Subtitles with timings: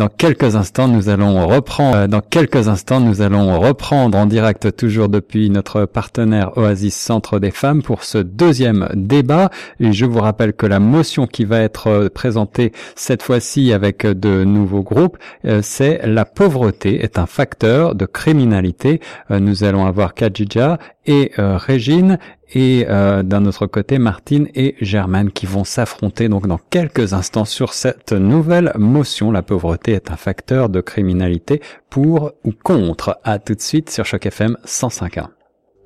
[0.00, 4.74] Dans quelques instants, nous allons reprendre, euh, dans quelques instants, nous allons reprendre en direct
[4.74, 9.50] toujours depuis notre partenaire Oasis Centre des Femmes pour ce deuxième débat.
[9.78, 14.06] Et je vous rappelle que la motion qui va être euh, présentée cette fois-ci avec
[14.06, 19.02] de nouveaux groupes, euh, c'est la pauvreté est un facteur de criminalité.
[19.28, 22.18] Nous allons avoir Kajija et Régine
[22.52, 27.44] et euh, d'un autre côté Martine et Germaine qui vont s'affronter donc dans quelques instants
[27.44, 29.30] sur cette nouvelle motion.
[29.30, 33.18] La pauvreté est un facteur de criminalité pour ou contre.
[33.24, 35.28] À tout de suite sur Choc FM 105.1.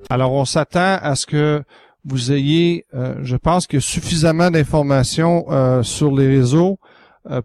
[0.09, 1.63] Alors on s'attend à ce que
[2.03, 6.79] vous ayez, euh, je pense que suffisamment d'informations euh, sur les réseaux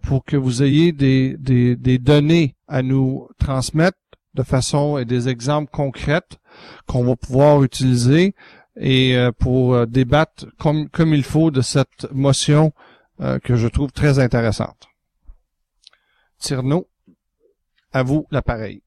[0.02, 3.96] pour que vous ayez des, des, des données à nous transmettre
[4.34, 6.20] de façon et des exemples concrets
[6.86, 8.34] qu'on va pouvoir utiliser
[8.76, 12.72] et euh, pour euh, débattre comme, comme il faut de cette motion
[13.20, 14.88] euh, que je trouve très intéressante.
[16.38, 16.88] Tierno,
[17.92, 18.82] à vous l'appareil.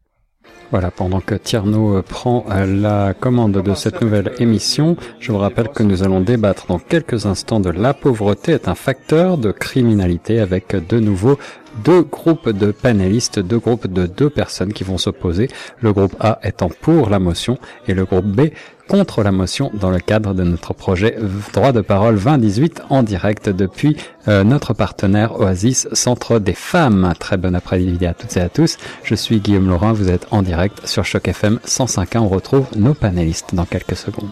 [0.72, 5.84] Voilà, pendant que Tierno prend la commande de cette nouvelle émission, je vous rappelle que
[5.84, 10.76] nous allons débattre dans quelques instants de la pauvreté est un facteur de criminalité avec
[10.76, 11.38] de nouveau
[11.84, 15.50] deux groupes de panélistes, deux groupes de deux personnes qui vont s'opposer.
[15.80, 17.58] Le groupe A étant pour la motion
[17.88, 18.50] et le groupe B
[18.88, 21.18] contre la motion dans le cadre de notre projet
[21.54, 23.96] Droit de parole 2018 en direct depuis
[24.28, 27.14] euh, notre partenaire Oasis Centre des Femmes.
[27.20, 28.78] Très bon après-midi à toutes et à tous.
[29.04, 32.20] Je suis Guillaume Laurent, vous êtes en direct sur Choc FM 105.1.
[32.20, 34.30] On retrouve nos panélistes dans quelques secondes.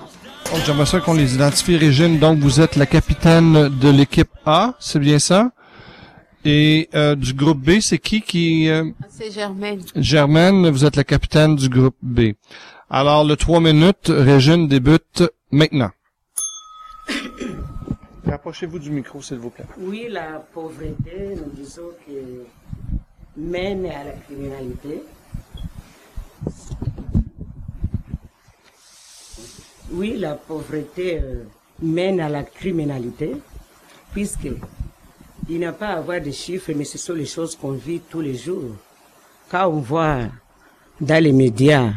[0.66, 1.78] J'aimerais ça qu'on les identifie.
[1.78, 5.52] Régine, donc vous êtes la capitaine de l'équipe A, c'est bien ça?
[6.44, 8.67] Et euh, du groupe B, c'est qui qui...
[8.70, 8.86] Euh...
[9.09, 9.81] C'est Germaine.
[9.95, 12.31] Germaine, vous êtes la capitaine du groupe B.
[12.89, 15.92] Alors, le 3 minutes, Régine débute maintenant.
[18.25, 19.66] Rapprochez-vous du micro, s'il vous plaît.
[19.78, 22.45] Oui, la pauvreté, nous disons que
[23.38, 25.03] mène à la criminalité.
[29.92, 31.44] Oui, la pauvreté euh,
[31.81, 33.35] mène à la criminalité,
[34.13, 34.47] puisque
[35.51, 38.00] il n'y a pas à avoir de chiffres, mais ce sont les choses qu'on vit
[38.00, 38.73] tous les jours.
[39.50, 40.29] Quand on voit
[41.00, 41.91] dans les médias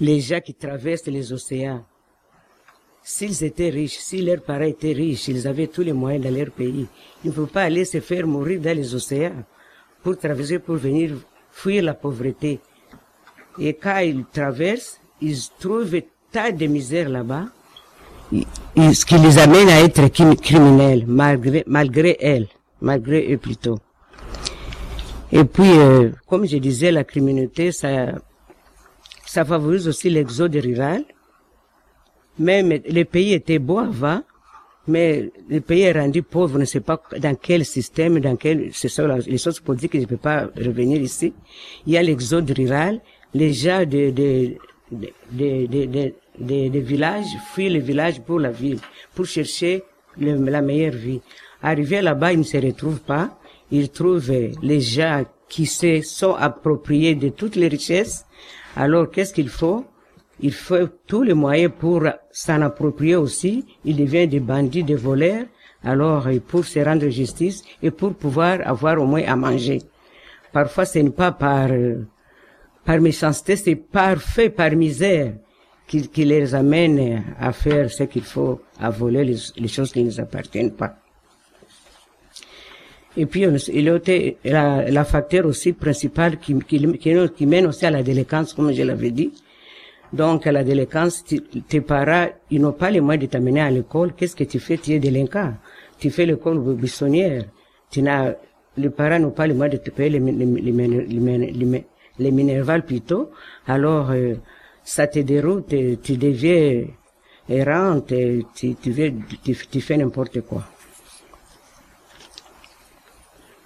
[0.00, 1.84] les gens qui traversent les océans,
[3.02, 6.50] s'ils étaient riches, si leurs parents étaient riches, ils avaient tous les moyens dans leur
[6.50, 6.86] pays,
[7.22, 9.44] ils ne peuvent pas aller se faire mourir dans les océans
[10.02, 11.16] pour traverser, pour venir
[11.52, 12.58] fuir la pauvreté.
[13.58, 16.00] Et quand ils traversent, ils trouvent
[16.32, 17.48] tas de misère là-bas,
[18.32, 20.06] ce qui les amène à être
[20.40, 22.48] criminels, malgré, malgré elles,
[22.80, 23.78] malgré eux plutôt.
[25.32, 28.14] Et puis, euh, comme je disais, la criminalité, ça,
[29.26, 31.04] ça favorise aussi l'exode rural.
[32.38, 34.22] Même les pays étaient beaux avant,
[34.88, 38.70] mais le pays est rendu pauvre, on ne sait pas dans quel système, dans quel,
[38.72, 41.32] c'est ça, les choses politiques, je ne peux pas revenir ici.
[41.86, 43.00] Il y a l'exode rural,
[43.34, 44.56] les gens de, de,
[44.90, 48.78] de, de, villages fuient les villages pour la ville,
[49.14, 49.84] pour chercher
[50.18, 51.20] la meilleure vie.
[51.62, 53.38] Arrivés là-bas, ils ne se retrouvent pas.
[53.70, 58.24] Ils trouvent les gens qui se sont appropriés de toutes les richesses
[58.76, 59.84] alors, qu'est-ce qu'il faut?
[60.40, 63.64] Il faut tous les moyens pour s'en approprier aussi.
[63.84, 65.44] Il devient des bandits, des voleurs.
[65.82, 69.80] Alors, pour se rendre justice et pour pouvoir avoir au moins à manger.
[70.52, 71.70] Parfois, ce n'est pas par,
[72.84, 75.34] par méchanceté, c'est parfait, par misère
[75.90, 80.04] qui, qui, les amène à faire ce qu'il faut, à voler les, les choses qui
[80.04, 80.94] ne nous appartiennent pas.
[83.16, 84.00] Et puis, il y a
[84.44, 86.78] la, la facteur aussi principal qui, qui,
[87.36, 89.32] qui, mène aussi à la délinquance, comme je l'avais dit.
[90.12, 91.24] Donc, à la délinquance,
[91.68, 94.12] tes parents, ils n'ont pas les moyens de t'amener à l'école.
[94.16, 94.78] Qu'est-ce que tu fais?
[94.78, 95.54] Tu es délinquant.
[95.98, 97.46] Tu fais l'école buissonnière.
[97.90, 98.34] Tu n'as,
[98.76, 101.84] les parents n'ont pas les moyens de te payer les, les, les, les,
[102.20, 103.32] les minervales plutôt.
[103.66, 104.34] Alors, euh,
[104.84, 106.84] ça te déroute, tu deviens
[107.48, 110.64] errant, tu, fais n'importe quoi.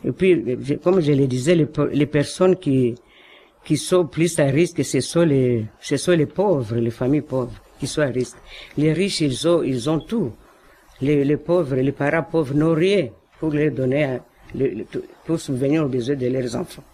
[0.05, 0.45] Et puis,
[0.83, 2.95] comme je le disais, les, les personnes qui,
[3.65, 5.67] qui sont plus à risque, ce sont les,
[6.09, 8.37] les pauvres, les familles pauvres qui sont à risque.
[8.77, 10.33] Les riches, ils ont, ils ont tout.
[11.01, 13.09] Les, les pauvres, les parents pauvres n'ont rien
[13.41, 14.19] pour leur donner,
[15.25, 16.85] pour subvenir aux besoins de leurs enfants.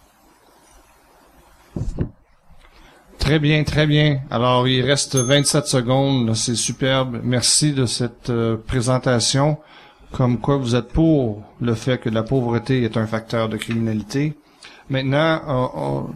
[3.30, 4.22] Très bien, très bien.
[4.28, 6.34] Alors, il reste 27 secondes.
[6.34, 7.20] C'est superbe.
[7.22, 9.56] Merci de cette euh, présentation
[10.10, 14.36] comme quoi vous êtes pour le fait que la pauvreté est un facteur de criminalité.
[14.88, 16.08] Maintenant,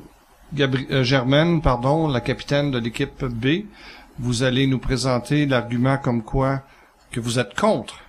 [0.59, 3.67] euh, euh, Germaine, pardon, la capitaine de l'équipe B,
[4.19, 6.63] vous allez nous présenter l'argument comme quoi
[7.13, 8.01] que vous êtes contre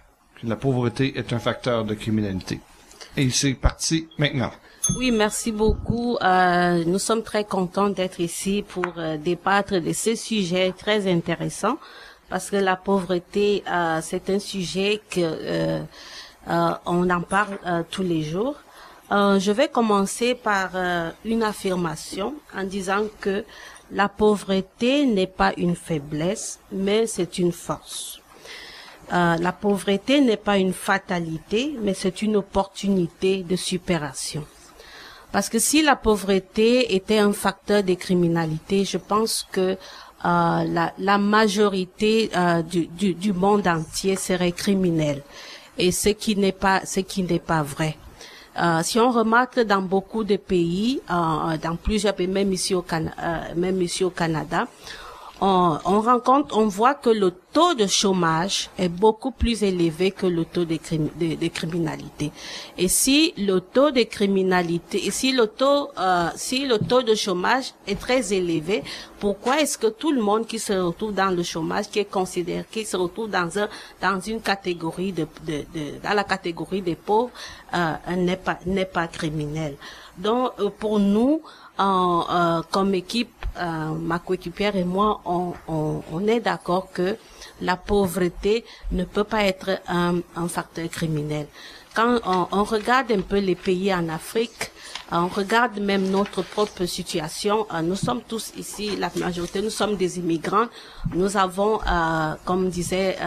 [0.41, 2.59] que la pauvreté est un facteur de criminalité.
[3.17, 4.51] Et c'est parti maintenant.
[4.93, 6.15] Oui, merci beaucoup.
[6.21, 11.77] Euh, nous sommes très contents d'être ici pour euh, débattre de ce sujet très intéressant
[12.29, 15.81] parce que la pauvreté, euh, c'est un sujet que
[16.47, 17.57] on en parle
[17.89, 18.55] tous les jours.
[19.09, 20.69] je vais commencer par
[21.25, 23.43] une affirmation en disant que
[23.91, 28.21] la pauvreté n'est pas une faiblesse, mais c'est une force.
[29.11, 34.45] la pauvreté n'est pas une fatalité, mais c'est une opportunité de supération.
[35.35, 39.75] Parce que si la pauvreté était un facteur de criminalité, je pense que euh,
[40.23, 45.21] la, la, majorité euh, du, du, du, monde entier serait criminelle.
[45.77, 47.97] Et ce qui n'est pas, ce qui n'est pas vrai.
[48.57, 52.85] Euh, si on remarque dans beaucoup de pays, euh, dans plusieurs pays, même ici au,
[52.93, 54.69] euh, même ici au Canada,
[55.41, 60.25] on, on, rencontre, on voit que le taux de chômage est beaucoup plus élevé que
[60.25, 60.77] le taux de,
[61.47, 62.31] criminalité.
[62.77, 67.15] Et si le taux de criminalité, et si le taux, euh, si le taux de
[67.15, 68.83] chômage est très élevé,
[69.19, 72.65] pourquoi est-ce que tout le monde qui se retrouve dans le chômage, qui est considéré,
[72.69, 73.67] qui se retrouve dans un,
[74.01, 77.31] dans une catégorie de, de, de dans la catégorie des pauvres,
[77.73, 79.75] euh, n'est pas, n'est pas criminel?
[80.17, 81.41] Donc, euh, pour nous,
[81.77, 87.17] en, euh, comme équipe, euh, ma coéquipière et moi, on, on, on est d'accord que
[87.61, 91.47] la pauvreté ne peut pas être un, un facteur criminel.
[91.95, 94.71] Quand on, on, regarde un peu les pays en Afrique,
[95.13, 97.67] euh, on regarde même notre propre situation.
[97.73, 100.65] Euh, nous sommes tous ici, la majorité, nous sommes des immigrants.
[101.13, 103.17] Nous avons, euh, comme disait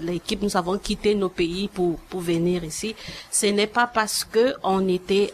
[0.00, 2.94] l'équipe, nous avons quitté nos pays pour, pour venir ici.
[3.30, 5.32] Ce n'est pas parce que on était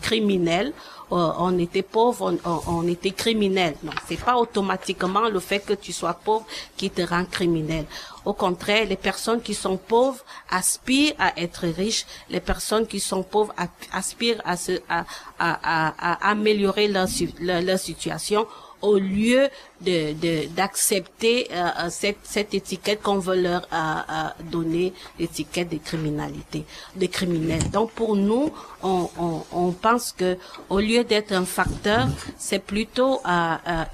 [0.00, 0.72] criminels
[1.10, 2.34] euh, on était pauvre,
[2.66, 3.74] on, était criminel.
[3.82, 6.44] Non, c'est pas automatiquement le fait que tu sois pauvre
[6.76, 7.86] qui te rend criminel.
[8.24, 12.04] Au contraire, les personnes qui sont pauvres aspirent à être riches.
[12.28, 13.54] Les personnes qui sont pauvres
[13.92, 15.04] aspirent à, se, à,
[15.38, 17.08] à, améliorer leur,
[17.40, 18.46] leur situation
[18.82, 19.48] au lieu
[19.80, 26.64] de d'accepter euh, euh, cette, cette étiquette qu'on veut leur euh, donner, l'étiquette de criminalité,
[26.96, 27.70] des criminels.
[27.70, 28.52] Donc pour nous,
[28.82, 30.36] on, on, on pense que
[30.68, 32.08] au lieu d'être un facteur,
[32.38, 33.20] c'est plutôt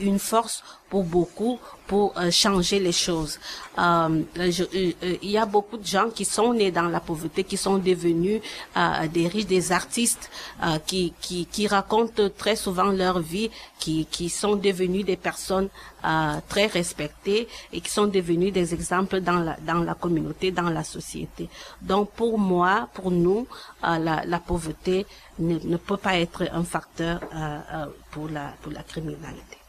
[0.00, 0.62] une force
[0.94, 1.58] pour beaucoup
[1.88, 3.40] pour euh, changer les choses.
[3.78, 7.42] Euh, je, euh, il y a beaucoup de gens qui sont nés dans la pauvreté,
[7.42, 8.40] qui sont devenus
[9.12, 10.30] des riches, des artistes,
[10.86, 13.50] qui, qui, qui racontent très souvent leur vie,
[13.80, 15.68] qui, qui sont devenus des personnes
[16.48, 20.84] très respectées et qui sont devenus des exemples dans la, dans la communauté, dans la
[20.84, 21.48] société.
[21.82, 23.48] Donc pour moi, pour nous,
[23.82, 25.06] la, la pauvreté
[25.40, 27.20] ne, ne, peut pas être un facteur
[28.12, 29.63] pour, la, pour la criminalité.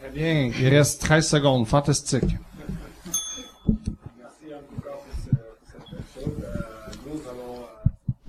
[0.00, 0.50] Très bien.
[0.58, 1.66] Il reste 13 secondes.
[1.66, 2.22] Fantastique.
[2.24, 2.40] Merci
[4.48, 5.36] encore pour, ce, pour
[5.68, 6.40] cette belle chose.
[6.40, 6.56] Euh,
[7.04, 7.68] nous allons euh,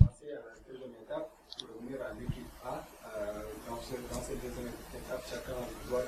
[0.04, 2.66] passer à la deuxième étape pour revenir à l'équipe A.
[2.76, 5.56] Euh, dans, ce, dans cette deuxième étape, chacun
[5.88, 6.04] doit de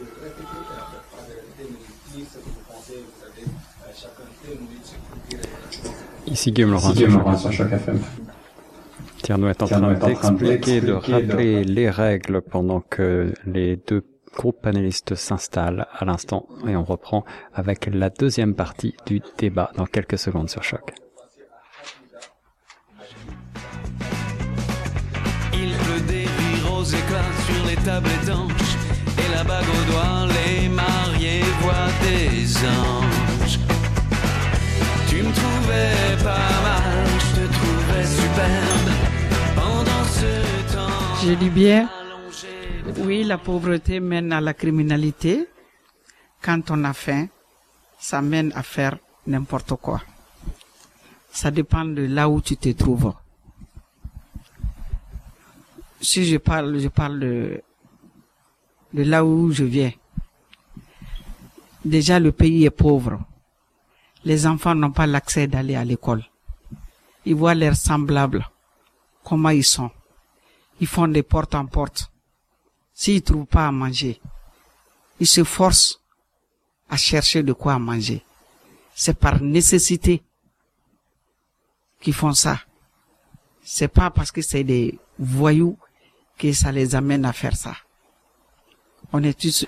[0.00, 1.82] en fait pas de répéter, mais
[2.16, 3.02] dire ce que vous pensez.
[3.02, 5.42] Vous avez euh, chacun deux minutes pour dire
[6.26, 8.00] Ici Guillaume Laurent, Ici, Guillaume Laurent sur Choc FM.
[9.22, 14.02] Tierno est en train d'expliquer, de rappeler les règles pendant que les deux
[14.36, 17.24] groupe panéliste s'installe à l'instant et on reprend
[17.54, 20.92] avec la deuxième partie du débat dans quelques secondes sur Choc.
[25.52, 28.76] Il pleut des rires aux éclats sur les tables étanches
[29.18, 33.58] et la bague au doigt, les mariés voient des anges.
[35.08, 38.90] Tu me trouvais pas mal, je te trouvais superbe
[39.54, 41.20] pendant ce temps.
[41.22, 41.88] J'ai dit bien
[42.98, 45.48] oui, la pauvreté mène à la criminalité.
[46.42, 47.26] Quand on a faim,
[47.98, 50.00] ça mène à faire n'importe quoi.
[51.30, 53.12] Ça dépend de là où tu te trouves.
[56.00, 57.62] Si je parle, je parle de,
[58.94, 59.92] de là où je viens.
[61.84, 63.20] Déjà, le pays est pauvre.
[64.24, 66.24] Les enfants n'ont pas l'accès d'aller à l'école.
[67.26, 68.48] Ils voient leurs semblables,
[69.22, 69.90] comment ils sont.
[70.80, 72.09] Ils font des portes en porte
[73.00, 74.20] S'ils ne trouvent pas à manger,
[75.20, 76.02] ils se forcent
[76.90, 78.22] à chercher de quoi manger.
[78.94, 80.22] C'est par nécessité
[82.02, 82.60] qu'ils font ça.
[83.62, 85.78] C'est pas parce que c'est des voyous
[86.36, 87.74] que ça les amène à faire ça.
[89.14, 89.64] On est tous,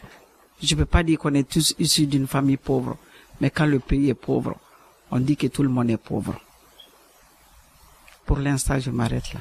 [0.63, 2.99] je peux pas dire qu'on est tous issus d'une famille pauvre,
[3.41, 4.59] mais quand le pays est pauvre,
[5.11, 6.39] on dit que tout le monde est pauvre.
[8.27, 9.41] Pour l'instant, je m'arrête là.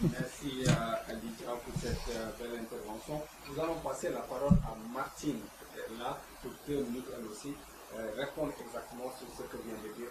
[0.00, 0.64] Merci.
[0.66, 0.72] Euh,
[3.48, 5.38] nous allons passer la parole à Martine,
[5.72, 7.54] qui est là pour deux minutes elle aussi,
[7.96, 10.08] euh, répondre exactement sur ce que vient de dire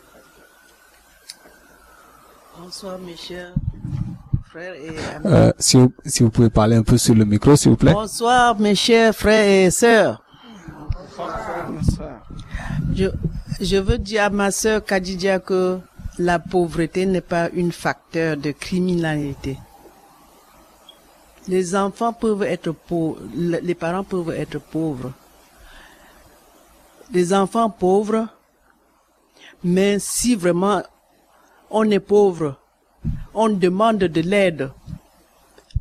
[2.58, 3.54] Bonsoir mes chers
[4.50, 5.26] frères et amis.
[5.26, 7.92] Euh, si, vous, si vous pouvez parler un peu sur le micro, s'il vous plaît.
[7.94, 10.22] Bonsoir, mes chers frères et sœurs.
[12.94, 13.08] Je,
[13.60, 15.80] je veux dire à ma sœur Kadidia que
[16.18, 19.58] la pauvreté n'est pas un facteur de criminalité.
[21.50, 25.12] Les enfants peuvent être pauvres, le- les parents peuvent être pauvres.
[27.14, 28.28] Les enfants pauvres,
[29.64, 30.82] mais si vraiment
[31.70, 32.58] on est pauvre,
[33.34, 34.72] on demande de l'aide,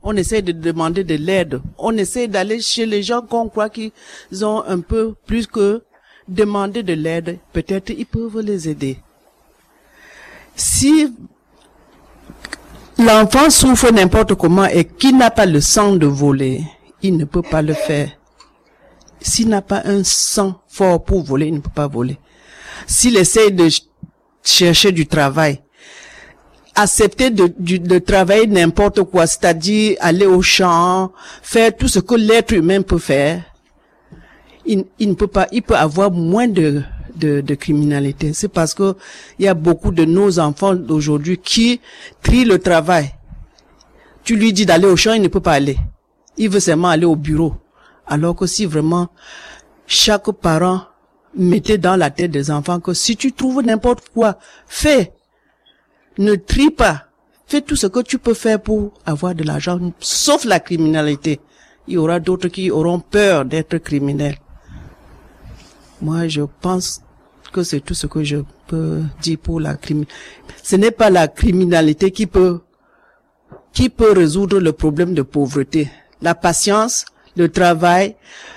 [0.03, 1.61] on essaie de demander de l'aide.
[1.79, 3.93] On essaie d'aller chez les gens qu'on croit qu'ils
[4.43, 5.83] ont un peu plus que
[6.29, 7.39] demander de l'aide.
[7.53, 8.99] Peut-être ils peuvent les aider.
[10.55, 11.13] Si
[12.99, 16.63] l'enfant souffre n'importe comment et qu'il n'a pas le sang de voler,
[17.03, 18.11] il ne peut pas le faire.
[19.27, 22.19] S'il n'a pas un sang fort pour voler, il ne peut pas voler.
[22.87, 23.83] S'il essaie de ch-
[24.43, 25.63] chercher du travail,
[26.75, 31.11] accepter de, de travailler n'importe quoi, c'est-à-dire aller au champ,
[31.43, 33.43] faire tout ce que l'être humain peut faire,
[34.67, 36.83] il, ne peut pas, il peut avoir moins de
[37.55, 38.33] criminalité.
[38.35, 38.95] C'est parce que
[39.39, 41.81] il y a beaucoup de nos enfants d'aujourd'hui qui
[42.23, 43.11] trient le travail.
[44.23, 45.77] Tu lui dis d'aller au champ, il ne peut pas aller.
[46.37, 47.55] Il veut seulement aller au bureau.
[48.07, 49.09] Alors que si vraiment
[49.87, 50.83] chaque parent
[51.37, 55.13] mettait dans la tête des enfants que si tu trouves n'importe quoi, fais
[56.19, 57.07] ne trie pas.
[57.47, 61.41] Fais tout ce que tu peux faire pour avoir de l'argent, sauf la criminalité.
[61.87, 64.39] Il y aura d'autres qui auront peur d'être criminels.
[66.01, 67.03] Moi, je pense
[67.53, 70.15] que c'est tout ce que je peux dire pour la criminalité.
[70.63, 72.61] Ce n'est pas la criminalité qui peut,
[73.73, 75.91] qui peut résoudre le problème de pauvreté.
[76.23, 77.05] La patience,
[77.37, 78.15] le travail,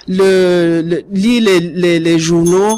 [0.07, 2.77] le, le lire les, les, les journaux,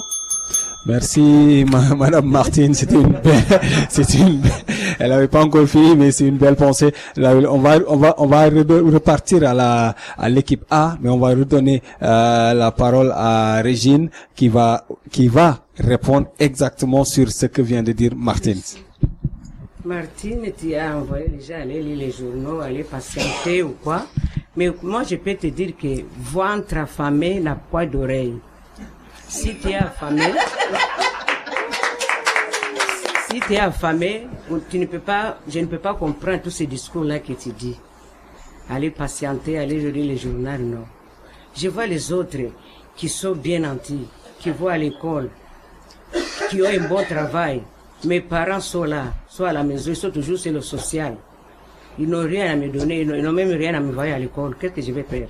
[0.85, 2.73] Merci, ma- Madame Martine.
[2.73, 3.43] C'était une belle,
[3.89, 4.51] c'est une, belle-
[4.97, 6.93] elle avait pas encore fini, mais c'est une belle pensée.
[7.17, 11.09] Là, on va, on va, on va re- repartir à la, à l'équipe A, mais
[11.09, 17.29] on va redonner euh, la parole à Régine qui va, qui va répondre exactement sur
[17.29, 18.59] ce que vient de dire Martine.
[19.85, 24.05] Martine, tu as envoyé les gens aller lire les journaux, aller patienter ou quoi?
[24.59, 28.37] Mais moi, je peux te dire que ventre affamé n'a pas d'oreille.
[29.25, 30.33] Si tu es affamé,
[33.31, 34.27] si tu affamé,
[34.69, 37.77] tu ne peux pas, je ne peux pas comprendre tous ces discours-là que tu dis.
[38.69, 40.83] Aller patienter, aller lire les journaux, non.
[41.55, 42.51] Je vois les autres
[42.97, 44.07] qui sont bien nantis,
[44.39, 45.29] qui vont à l'école,
[46.49, 47.63] qui ont un bon travail.
[48.03, 51.15] Mes parents sont là, sont à la maison, ils sont toujours sur le social.
[51.97, 54.55] Ils n'ont rien à me donner, ils n'ont- même rien à me envoyer à l'école.
[54.59, 55.29] Qu'est-ce que je vais faire?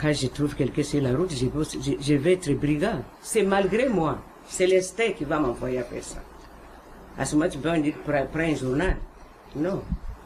[0.00, 1.46] Quand je trouve quelqu'un sur la route, je,
[2.00, 3.02] je- vais être brigand.
[3.22, 4.18] C'est malgré moi.
[4.48, 6.22] C'est l'instinct qui va m'envoyer à faire ça.
[7.18, 8.96] À ce moment, tu peux me dire, prends, un journal.
[9.54, 9.82] Non.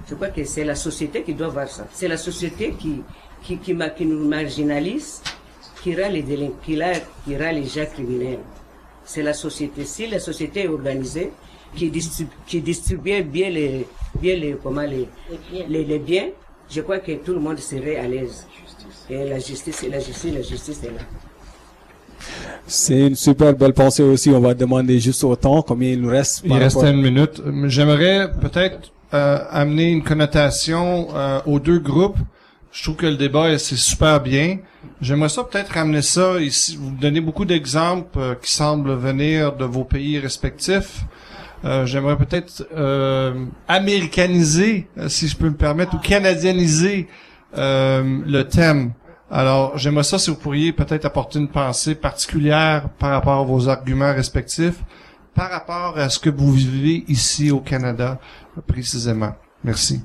[0.09, 1.87] Je crois que c'est la société qui doit voir ça.
[1.93, 3.03] C'est la société qui,
[3.43, 5.23] qui, qui, qui nous marginalise,
[5.83, 8.41] qui rend les délin- qui, la- qui rend les gens criminels.
[9.05, 9.85] C'est la société.
[9.85, 11.31] Si la société est organisée,
[11.75, 13.87] qui distribue, qui distribue bien les,
[14.21, 15.09] bien les, comment les,
[15.69, 16.29] les, les biens,
[16.69, 18.47] je crois que tout le monde serait à l'aise.
[19.09, 21.03] Et la justice, la justice, la justice est là.
[22.67, 24.31] C'est une super belle pensée aussi.
[24.31, 26.43] On va demander juste au temps combien il nous reste.
[26.45, 27.43] Il reste une minute.
[27.65, 32.19] J'aimerais peut-être euh, amener une connotation euh, aux deux groupes.
[32.71, 34.59] Je trouve que le débat c'est super bien.
[35.01, 36.79] J'aimerais ça peut-être ramener ça ici.
[36.81, 41.01] Vous donnez beaucoup d'exemples euh, qui semblent venir de vos pays respectifs.
[41.65, 47.09] Euh, J'aimerais peut-être euh, américaniser, euh, si je peux me permettre, ou canadianiser
[47.57, 48.93] euh, le thème.
[49.31, 53.69] Alors, j'aimerais ça si vous pourriez peut-être apporter une pensée particulière par rapport à vos
[53.69, 54.83] arguments respectifs,
[55.35, 58.19] par rapport à ce que vous vivez ici au Canada,
[58.67, 59.35] précisément.
[59.63, 60.01] Merci.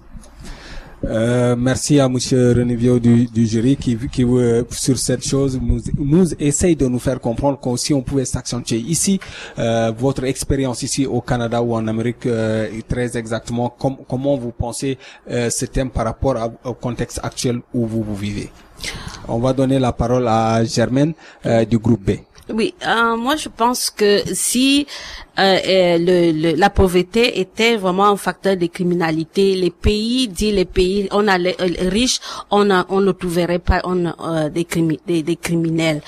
[1.08, 5.80] Euh, merci à Monsieur Renivio du, du jury qui, qui euh, sur cette chose nous,
[6.00, 9.20] nous essaye de nous faire comprendre que si on pouvait s'accentuer ici,
[9.60, 14.52] euh, votre expérience ici au Canada ou en Amérique euh, très exactement com- comment vous
[14.52, 14.98] pensez
[15.30, 18.50] euh, ce thème par rapport au contexte actuel où vous vous vivez.
[19.28, 21.14] On va donner la parole à Germaine
[21.70, 22.12] du groupe B.
[22.54, 24.86] Oui, euh, moi je pense que si
[25.40, 30.52] euh, euh, le, le- la pauvreté était vraiment un facteur de criminalité, les pays, dit
[30.52, 32.20] les pays, on a les, euh, riches,
[32.52, 34.66] on on ne trouverait pas on, euh, des,
[35.06, 36.02] des, des criminels.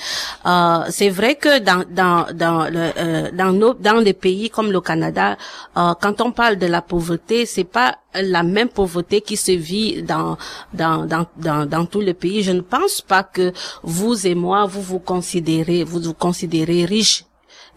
[0.46, 4.72] Euh, c'est vrai que dans dans dans le, euh, dans nos dans des pays comme
[4.72, 5.36] le Canada,
[5.74, 10.36] quand on parle de la pauvreté, c'est pas la même pauvreté qui se vit dans
[10.72, 12.42] dans dans dans, dans tout le pays.
[12.42, 17.24] Je ne pense pas que vous et moi vous vous considérez vous vous considérez riche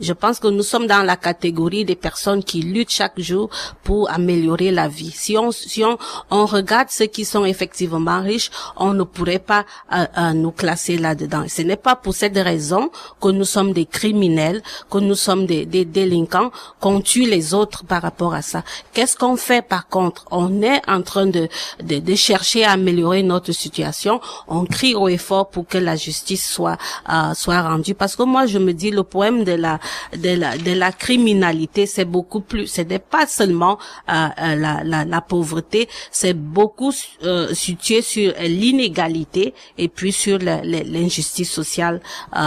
[0.02, 3.50] Je pense que nous sommes dans la catégorie des personnes qui luttent chaque jour
[3.84, 5.12] pour améliorer la vie.
[5.12, 5.98] Si on, si on,
[6.32, 10.98] on regarde ceux qui sont effectivement riches, on ne pourrait pas euh, euh, nous classer
[10.98, 11.46] là-dedans.
[11.48, 12.90] Ce n'est pas pour cette raison
[13.22, 17.84] que nous sommes des criminels, que nous sommes des, des délinquants, qu'on tue les autres
[17.86, 18.64] par rapport à ça.
[18.94, 20.26] Qu'est-ce qu'on fait par contre?
[20.32, 21.48] On est en train de,
[21.84, 24.20] de, de chercher à améliorer notre situation.
[24.48, 26.78] On crie au effort pour que la justice soit
[27.10, 27.94] euh, soit rendue.
[27.94, 29.80] Parce que moi, je me dis, le problème de la
[30.16, 32.68] de la de la criminalité, c'est beaucoup plus.
[32.68, 33.78] Ce n'est pas seulement
[34.10, 36.94] euh, euh, la, la, la pauvreté, c'est beaucoup
[37.24, 42.02] euh, situé sur l'inégalité et puis sur l'injustice sociale
[42.36, 42.40] euh,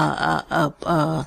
[0.52, 1.22] euh, euh,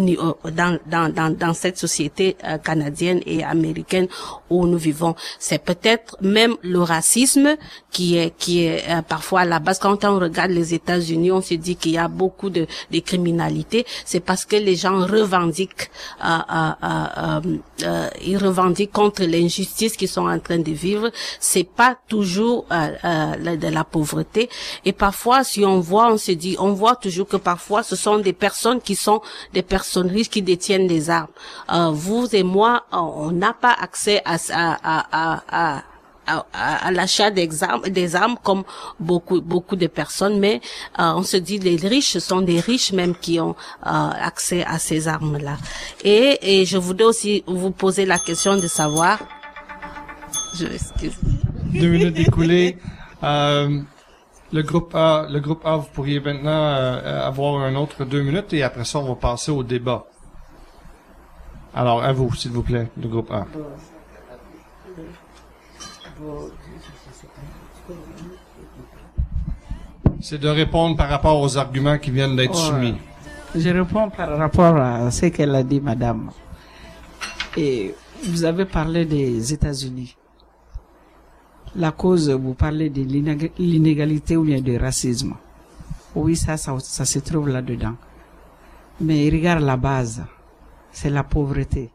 [0.00, 4.08] ni- au- dans, dans, dans, dans cette société euh, canadienne et américaine
[4.50, 5.14] où nous vivons.
[5.38, 7.56] C'est peut-être même le racisme
[7.90, 9.78] qui est qui est euh, parfois à la base.
[9.78, 13.86] Quand on regarde les États-Unis, on se dit qu'il y a beaucoup de, de criminalité.
[14.04, 15.90] C'est parce que les gens revendiquent,
[16.24, 17.40] euh, euh, euh,
[17.84, 21.10] euh, ils revendiquent contre l'injustice qu'ils sont en train de vivre.
[21.40, 24.48] C'est pas toujours euh, euh, de la pauvreté.
[24.84, 28.18] Et parfois, si on voit, on se dit, on voit toujours que parfois, ce sont
[28.18, 29.20] des personnes qui sont
[29.52, 31.28] des personnes riches qui détiennent des armes.
[31.72, 35.82] Euh, vous et moi, on n'a pas accès à, à, à, à, à
[36.26, 38.64] à, l'achat des armes, des armes comme
[38.98, 40.60] beaucoup beaucoup de personnes, mais
[40.98, 43.54] euh, on se dit les riches sont des riches même qui ont
[43.86, 45.56] euh, accès à ces armes là.
[46.04, 49.18] Et, et je voudrais aussi vous poser la question de savoir.
[50.58, 51.14] Je m'excuse.
[51.72, 52.78] Deux minutes écoulées.
[53.22, 53.80] Euh,
[54.52, 58.52] le groupe A, le groupe A, vous pourriez maintenant euh, avoir un autre deux minutes
[58.52, 60.06] et après ça, on va passer au débat.
[61.74, 63.46] Alors, à vous, s'il vous plaît, le groupe A.
[70.20, 72.94] C'est de répondre par rapport aux arguments qui viennent d'être soumis.
[73.54, 76.30] Je réponds par rapport à ce qu'elle a dit, madame.
[77.56, 80.16] Et vous avez parlé des États-Unis.
[81.76, 85.34] La cause, vous parlez de l'inég- l'inégalité ou bien du racisme.
[86.14, 87.96] Oui, ça, ça, ça se trouve là-dedans.
[89.00, 90.24] Mais regarde la base.
[90.90, 91.90] C'est la pauvreté.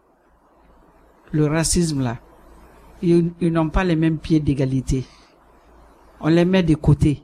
[1.31, 2.17] Le racisme, là.
[3.01, 5.03] Ils, ils n'ont pas les mêmes pieds d'égalité.
[6.19, 7.23] On les met de côté.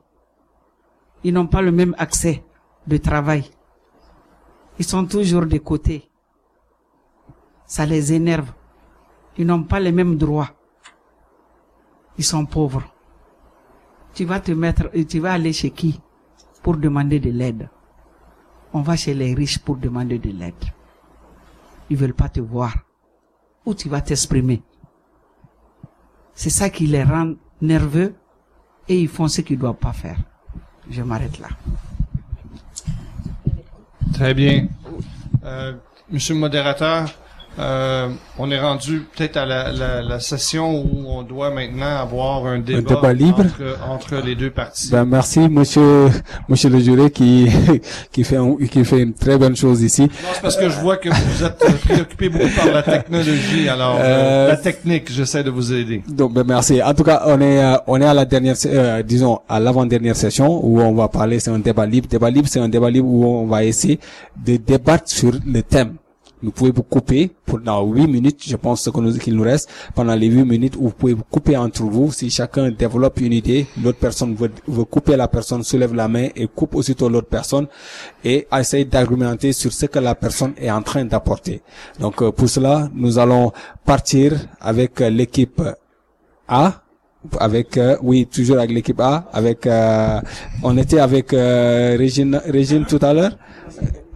[1.24, 2.43] Ils n'ont pas le même accès
[2.88, 3.43] de travail.
[4.80, 6.10] Ils sont toujours de côté.
[7.67, 8.52] Ça les énerve.
[9.38, 10.50] Ils n'ont pas les mêmes droits.
[12.17, 12.84] Ils sont pauvres.
[14.13, 15.99] Tu vas te mettre, et tu vas aller chez qui
[16.63, 17.69] pour demander de l'aide?
[18.73, 20.53] On va chez les riches pour demander de l'aide.
[21.89, 22.73] Ils veulent pas te voir.
[23.65, 24.62] Où tu vas t'exprimer?
[26.34, 28.15] C'est ça qui les rend nerveux
[28.88, 30.17] et ils font ce qu'ils doivent pas faire.
[30.89, 31.49] Je m'arrête là.
[34.13, 34.67] Très bien.
[35.43, 35.75] Euh,
[36.10, 37.10] monsieur le modérateur,
[37.60, 42.46] euh, on est rendu peut-être à la, la, la session où on doit maintenant avoir
[42.46, 43.39] un débat, débat libre.
[43.41, 44.89] Entre, entre les deux parties.
[44.91, 46.10] Ben, merci, monsieur,
[46.50, 47.48] monsieur le juré qui,
[48.12, 50.04] qui fait, un- qui fait une très bonne chose ici.
[50.04, 53.67] Non, c'est parce que je vois que vous êtes préoccupé beaucoup par la technologie.
[53.70, 56.04] Alors, euh, Euh, la technique, j'essaie de vous aider.
[56.08, 56.82] Donc, ben, merci.
[56.84, 60.15] En tout cas, on est, euh, on est à la dernière, euh, disons, à l'avant-dernière
[60.15, 62.08] session où on va parler, c'est un débat libre.
[62.08, 64.00] Débat libre, c'est un débat libre où on va essayer
[64.46, 65.96] de débattre sur le thème.
[66.41, 67.32] Vous pouvez vous couper
[67.63, 68.89] dans huit minutes, je pense
[69.21, 69.69] qu'il nous reste.
[69.95, 72.12] Pendant les huit minutes, où vous pouvez vous couper entre vous.
[72.12, 76.30] Si chacun développe une idée, l'autre personne veut, veut couper la personne, soulève la main
[76.36, 77.67] et coupe aussitôt l'autre personne
[78.23, 81.62] et essaye d'argumenter sur ce que la personne est en train d'apporter.
[82.00, 83.52] Donc, euh, pour cela, nous allons
[83.86, 85.62] partir avec euh, l'équipe
[86.47, 86.82] A
[87.39, 90.21] avec euh, oui toujours avec l'équipe A avec euh,
[90.63, 93.38] on était avec euh, Régine Régine tout à l'heure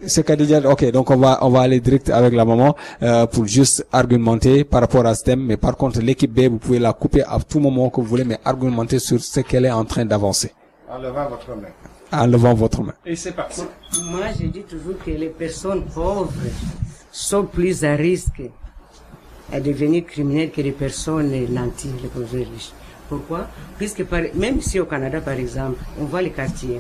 [0.08, 3.46] c'est Khadija ok donc on va on va aller direct avec la maman euh, pour
[3.46, 6.94] juste argumenter par rapport à ce thème mais par contre l'équipe B vous pouvez la
[6.94, 10.06] couper à tout moment que vous voulez mais argumenter sur ce qu'elle est en train
[10.06, 10.52] d'avancer
[10.90, 11.74] En levant votre main.
[12.22, 13.62] en levant votre main Et c'est parti.
[14.12, 16.34] Moi, je dis toujours que les personnes pauvres
[17.12, 18.42] sont plus à risque
[19.54, 22.72] à devenir criminels que les personnes nanties, les pauvres riches.
[23.10, 23.42] Pourquoi?
[23.78, 26.80] Puisque par- même ici au Canada, par exemple, on voit les quartiers.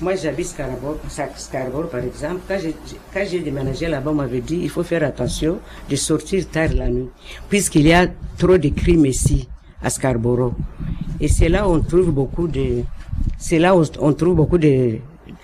[0.00, 0.98] Moi, j'habite Scarborough,
[1.36, 2.40] Scarborough, par exemple.
[2.48, 6.88] Quand j'ai, déménagé là-bas, on m'avait dit il faut faire attention de sortir tard la
[6.88, 7.08] nuit,
[7.48, 9.48] puisqu'il y a trop de crimes ici,
[9.80, 10.54] à Scarborough.
[11.20, 12.82] Et c'est là où on trouve beaucoup de,
[13.38, 14.98] c'est là où on trouve beaucoup de,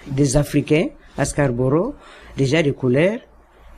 [0.08, 1.94] des Africains à Scarborough,
[2.36, 3.18] déjà de couleur,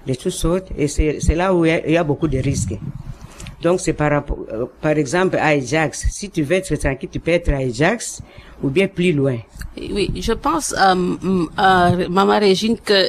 [0.07, 2.39] de toutes sortes, et c'est, là où il y, a, il y a beaucoup de
[2.39, 2.79] risques.
[3.63, 6.07] Donc c'est par euh, par exemple à Ajax.
[6.11, 8.21] Si tu veux être tranquille, tu peux être à Ajax
[8.62, 9.37] ou bien plus loin
[9.90, 11.16] Oui, je pense, euh,
[11.59, 13.09] euh, Maman Régine, que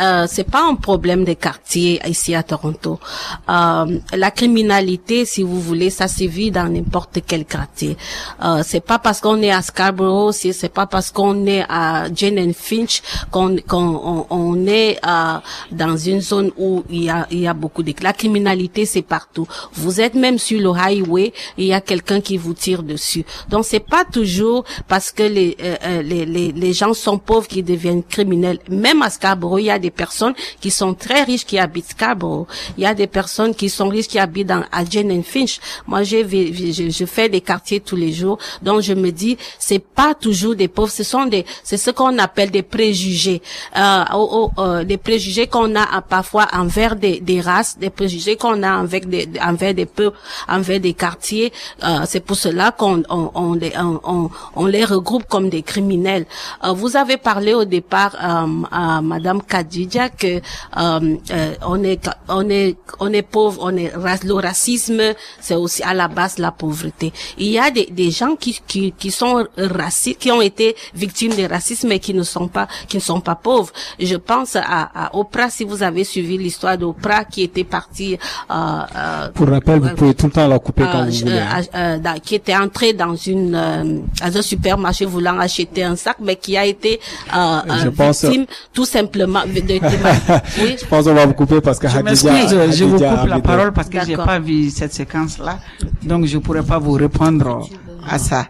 [0.00, 2.98] euh, c'est pas un problème des quartiers ici à Toronto.
[3.48, 7.96] Euh, la criminalité, si vous voulez, ça se vit dans n'importe quel quartier.
[8.44, 12.38] Euh, c'est pas parce qu'on est à Scarborough, c'est pas parce qu'on est à Jane
[12.38, 15.38] and Finch qu'on qu'on on, on est euh,
[15.70, 19.02] dans une zone où il y a il y a beaucoup de la criminalité, c'est
[19.02, 19.46] partout.
[19.74, 23.24] Vous êtes même sur le highway, il y a quelqu'un qui vous tire dessus.
[23.48, 27.46] Donc c'est pas toujours parce que les, euh, euh, les, les, les gens sont pauvres
[27.46, 28.58] qui deviennent criminels.
[28.68, 32.46] Même à Scarborough, il y a des personnes qui sont très riches qui habitent Scarborough.
[32.76, 35.60] Il y a des personnes qui sont riches qui habitent dans, and Finch.
[35.86, 38.38] Moi, vé- je, je fais des quartiers tous les jours.
[38.62, 42.18] Donc je me dis, c'est pas toujours des pauvres, ce sont des, c'est ce qu'on
[42.18, 43.40] appelle des préjugés.
[43.76, 47.90] Euh, au- au- euh, des préjugés qu'on a euh, parfois envers des, des races, des
[47.90, 50.16] préjugés qu'on a envers des, envers des peuples,
[50.48, 51.52] envers des quartiers.
[51.84, 55.62] Euh, c'est pour cela qu'on on, on les, on, on- on les regroupe comme des
[55.62, 56.24] criminels.
[56.64, 61.16] Euh, vous avez parlé au départ euh, à Madame Kadidja que euh,
[61.72, 63.92] on est on est on est pauvre, on est
[64.30, 65.02] le racisme,
[65.40, 67.12] c'est aussi à la base la pauvreté.
[67.38, 71.34] Il y a des, des gens qui, qui qui sont racistes, qui ont été victimes
[71.40, 73.72] de racisme et qui ne sont pas qui ne sont pas pauvres.
[73.98, 74.62] Je pense à,
[75.04, 78.14] à Oprah si vous avez suivi l'histoire d'Oprah qui était partie
[78.50, 78.54] euh,
[78.96, 81.32] euh, Pour rappel, vous pouvez tout le temps la couper quand vous voulez.
[81.32, 82.00] euh, hein.
[82.06, 86.36] euh, qui était entré dans une euh, dans un supermarché voulant acheter un sac, mais
[86.36, 87.00] qui a été
[87.34, 89.80] euh, Je euh, pense- victime tout simplement de, de-
[90.62, 90.76] oui.
[90.80, 94.04] Je pense qu'on va vous couper parce que Je vous coupe la parole parce que
[94.04, 95.58] j'ai pas vu cette séquence-là,
[96.02, 97.68] donc je pourrais pas vous répondre
[98.08, 98.46] à ça.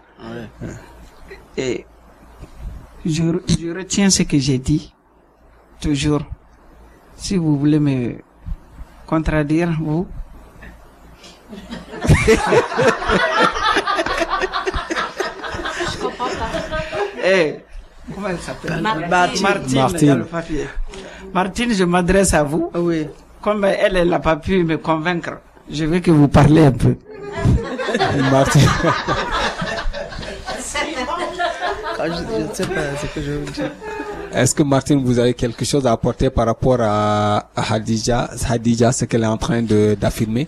[1.57, 1.85] Et
[3.05, 4.93] je, je retiens ce que j'ai dit
[5.81, 6.21] toujours.
[7.17, 8.15] Si vous voulez me
[9.05, 10.07] contradire, vous.
[17.23, 17.55] Eh,
[18.13, 19.09] comment elle s'appelle Martine.
[19.09, 19.41] Martine.
[19.43, 19.77] Martine.
[19.79, 20.09] Martine.
[20.09, 20.67] dans le papier.
[21.33, 22.71] Martine, je m'adresse à vous.
[22.75, 23.07] Oui.
[23.41, 26.95] Comme elle, elle n'a pas pu me convaincre, je veux que vous parlez un peu.
[28.31, 28.59] Martin.
[31.97, 33.71] Quand je, ne sais pas ce que je veux dire.
[34.33, 38.91] Est-ce que Martine, vous avez quelque chose à apporter par rapport à, à Hadija, Hadija,
[38.91, 40.47] ce qu'elle est en train de d'affirmer?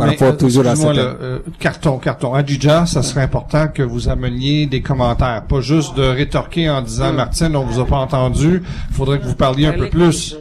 [0.00, 1.04] Par Mais, rapport euh, toujours à excuse-moi, cette...
[1.04, 2.32] le, euh, carton, carton.
[2.32, 7.12] Adjidja, ça serait important que vous ameniez des commentaires, pas juste de rétorquer en disant
[7.12, 8.62] Martine, on vous a pas entendu.
[8.88, 10.38] Il faudrait que vous parliez un peu plus.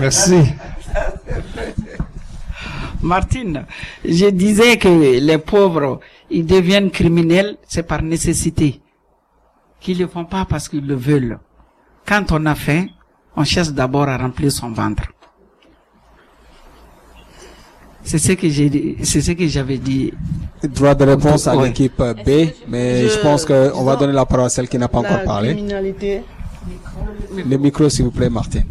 [0.00, 0.38] Merci.
[3.02, 3.64] Martine,
[4.04, 5.98] je disais que les pauvres,
[6.30, 8.80] ils deviennent criminels, c'est par nécessité.
[9.80, 11.40] Qu'ils le font pas parce qu'ils le veulent.
[12.06, 12.86] Quand on a faim,
[13.34, 15.08] on cherche d'abord à remplir son ventre.
[18.08, 20.12] C'est ce que j'ai dit, c'est ce que j'avais dit.
[20.78, 21.66] Droit de réponse à Ouais.
[21.68, 22.28] l'équipe B,
[22.66, 24.98] mais je, Je- pense que on va donner la parole à celle qui n'a pas
[24.98, 25.50] encore La parlé.
[25.54, 26.22] criminalité.
[27.50, 28.64] Le micro, s'il vous plaît, Martine.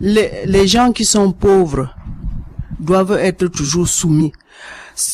[0.00, 1.88] les, les gens qui sont pauvres
[2.78, 4.32] doivent être toujours soumis.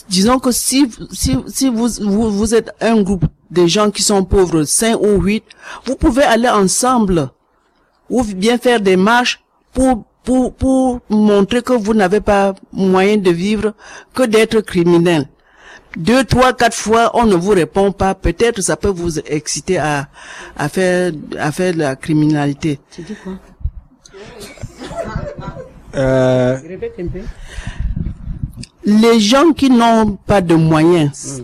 [0.09, 4.25] Disons que si, si, si vous, vous, vous êtes un groupe de gens qui sont
[4.25, 5.43] pauvres, 5 ou 8,
[5.87, 7.31] vous pouvez aller ensemble
[8.11, 13.31] ou bien faire des marches pour, pour, pour montrer que vous n'avez pas moyen de
[13.31, 13.75] vivre
[14.15, 15.29] que d'être criminel.
[15.97, 18.15] Deux, trois, quatre fois, on ne vous répond pas.
[18.15, 20.09] Peut-être ça peut vous exciter à,
[20.57, 22.81] à faire, à faire de la criminalité.
[25.95, 27.21] Euh, Répète un peu.
[28.85, 31.43] les gens qui n'ont pas de moyens,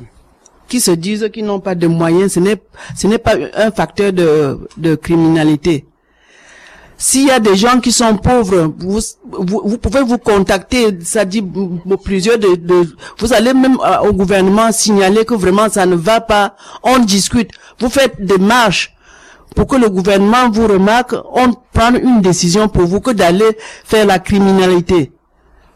[0.66, 2.56] qui se disent qu'ils n'ont pas de moyens, ce n'est,
[2.96, 5.84] ce n'est pas un facteur de, de criminalité.
[7.00, 8.98] S'il y a des gens qui sont pauvres, vous,
[9.30, 11.44] vous, vous pouvez vous contacter, ça dit
[12.02, 16.20] plusieurs de, de- vous allez même euh, au gouvernement signaler que vraiment ça ne va
[16.20, 18.94] pas, on discute, vous faites des marches
[19.54, 24.04] pour que le gouvernement vous remarque, on prend une décision pour vous que d'aller faire
[24.04, 25.12] la criminalité.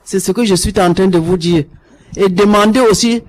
[0.05, 1.65] C'est ce que je suis en train de vous dire.
[2.17, 3.23] Et demander aussi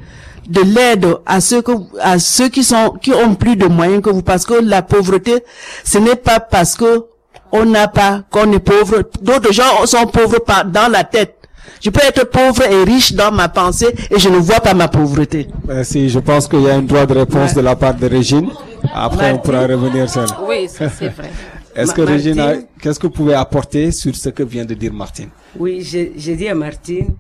[0.50, 4.10] de l'aide à ceux que, à ceux qui sont, qui ont plus de moyens que
[4.10, 5.44] vous, parce que la pauvreté,
[5.86, 7.06] ce n'est pas parce que
[7.54, 9.04] on n'a pas, qu'on est pauvre.
[9.22, 11.36] D'autres gens sont pauvres par, dans la tête.
[11.82, 14.88] Je peux être pauvre et riche dans ma pensée et je ne vois pas ma
[14.88, 15.48] pauvreté.
[15.68, 16.10] merci.
[16.10, 18.50] Je pense qu'il y a un droit de réponse de la part de Régine.
[18.94, 20.30] Après, on pourra revenir sur elle.
[20.48, 21.32] Oui, ça, c'est vrai.
[21.76, 24.64] Est-ce que Ma- Régine, a- Martine qu'est-ce que vous pouvez apporter sur ce que vient
[24.66, 25.30] de dire Martine?
[25.58, 27.16] Oui, j'ai j'ai dit à Martine,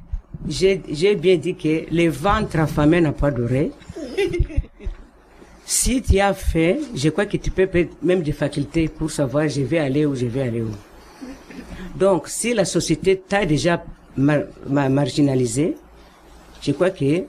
[0.48, 3.72] j'ai j'ai bien dit que le ventre affamé n'a pas d'oreille.
[5.76, 7.68] Si tu as faim, je crois que tu peux
[8.04, 10.70] même des facultés pour savoir je vais aller où je vais aller où.
[11.98, 13.84] Donc, si la société t'a déjà
[14.16, 15.76] mar- ma- marginalisé,
[16.62, 17.24] je crois que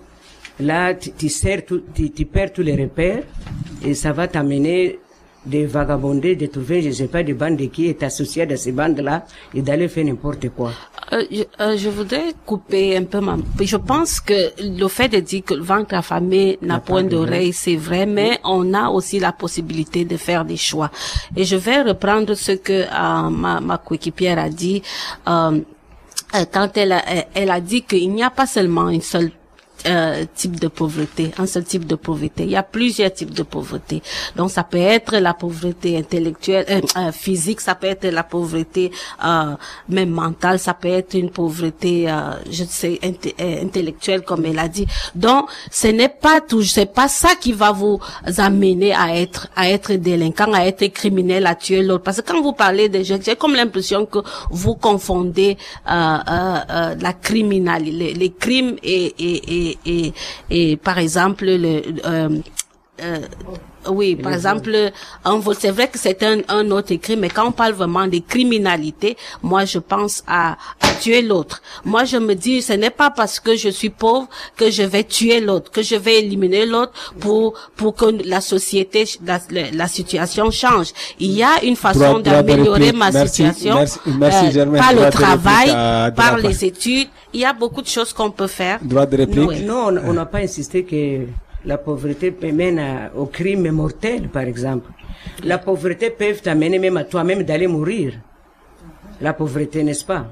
[0.61, 1.11] là, tu,
[1.67, 3.23] tout- tu perds tous les repères
[3.83, 4.99] et ça va t'amener
[5.47, 9.27] de vagabonder, de trouver, je sais pas, des bandes qui est associée à ces bandes-là
[9.55, 10.73] et d'aller faire n'importe quoi.
[11.13, 13.37] Euh, je, euh, je voudrais couper un peu ma...
[13.61, 17.77] Je pense que le fait de dire que le ventre affamé n'a point d'oreille, c'est
[17.77, 20.91] vrai, mais on a aussi la possibilité de faire des choix.
[21.37, 24.83] Et je vais reprendre ce que euh, ma, ma coéquipière a dit
[25.29, 25.61] euh,
[26.35, 27.03] euh, quand elle a,
[27.35, 29.31] elle a dit qu'il n'y a pas seulement une seule
[29.87, 32.45] euh, type de pauvreté, un seul type de pauvreté.
[32.45, 34.03] Il y a plusieurs types de pauvreté.
[34.37, 38.91] Donc ça peut être la pauvreté intellectuelle, euh, euh, physique, ça peut être la pauvreté
[39.25, 39.55] euh,
[39.89, 44.69] même mentale, ça peut être une pauvreté, euh, je sais, inte- intellectuelle comme elle a
[44.69, 44.87] dit.
[45.15, 48.01] Donc ce n'est pas tout, c'est pas ça qui va vous
[48.39, 52.05] amener à être à être délinquant, à être criminel, à tuer l'autre.
[52.05, 54.19] Parce que quand vous parlez de jeunes, j'ai comme l'impression que
[54.51, 55.57] vous confondez
[55.87, 60.13] la criminalité, les, les crimes et et, et et
[60.51, 62.39] et par exemple le euh,
[63.03, 63.19] euh,
[63.89, 64.71] oui, par exemple,
[65.25, 68.07] un vol, c'est vrai que c'est un, un autre crime, mais quand on parle vraiment
[68.07, 71.61] de criminalité, moi je pense à, à tuer l'autre.
[71.85, 75.05] Moi je me dis, ce n'est pas parce que je suis pauvre que je vais
[75.05, 79.39] tuer l'autre, que je vais éliminer l'autre pour pour que la société, la,
[79.73, 80.89] la, situation change.
[81.19, 84.81] Il y a une façon d'améliorer ma Merci, situation merci, merci, euh, Germaine.
[84.81, 87.09] par le travail, à- par les études.
[87.33, 88.79] Il y a beaucoup de choses qu'on peut faire.
[88.83, 89.65] Droit de réplique.
[89.67, 91.27] Non, non, on- on n'a pas insisté que
[91.65, 94.91] la pauvreté peut mène à- au crime mortel, par exemple.
[95.43, 98.15] La pauvreté peut t'amener même à toi-même d'aller mourir.
[99.21, 100.27] La pauvreté, n'est-ce pas?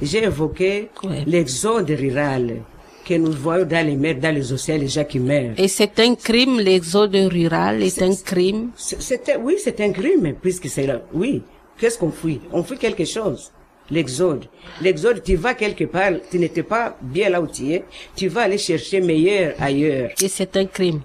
[0.00, 0.88] J'ai évoqué
[1.26, 2.56] l'exode rural
[3.04, 5.54] que nous voyons dans les mers, dans les océans, les gens qui meurent.
[5.58, 8.70] Et c'est un crime, l'exode rural est un crime?
[8.76, 11.02] C'était, oui, c'est un crime, puisque c'est là.
[11.12, 11.42] Oui.
[11.78, 12.40] Qu'est-ce qu'on fuit?
[12.52, 13.50] On fuit quelque chose.
[13.90, 14.46] L'exode.
[14.80, 17.84] L'exode, tu vas quelque part, tu n'étais pas bien là où tu es,
[18.16, 20.10] tu vas aller chercher meilleur ailleurs.
[20.22, 21.00] Et c'est un crime.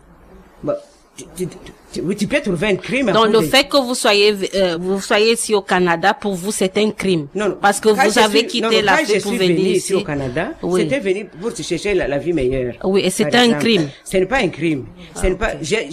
[0.63, 0.77] Bah,
[1.15, 1.47] tu, tu-
[1.91, 3.11] tu- oui, tu peux trouver un crime.
[3.11, 6.77] Donc le fait que vous soyez euh, vous soyez ici au Canada pour vous c'est
[6.77, 7.27] un crime.
[7.33, 7.57] Non, non.
[7.59, 9.77] Parce que Quand vous avez suis- quitté non, l'Afrique je pour suis venir venu ici
[9.77, 10.81] ici au Canada, Oui.
[10.81, 12.75] c'était venu pour chercher la, la vie meilleure.
[12.83, 13.89] Oui, et c'est un crime.
[14.05, 14.85] Ce n'est pas un crime.
[15.15, 15.87] Ce n'est pas, j'ai,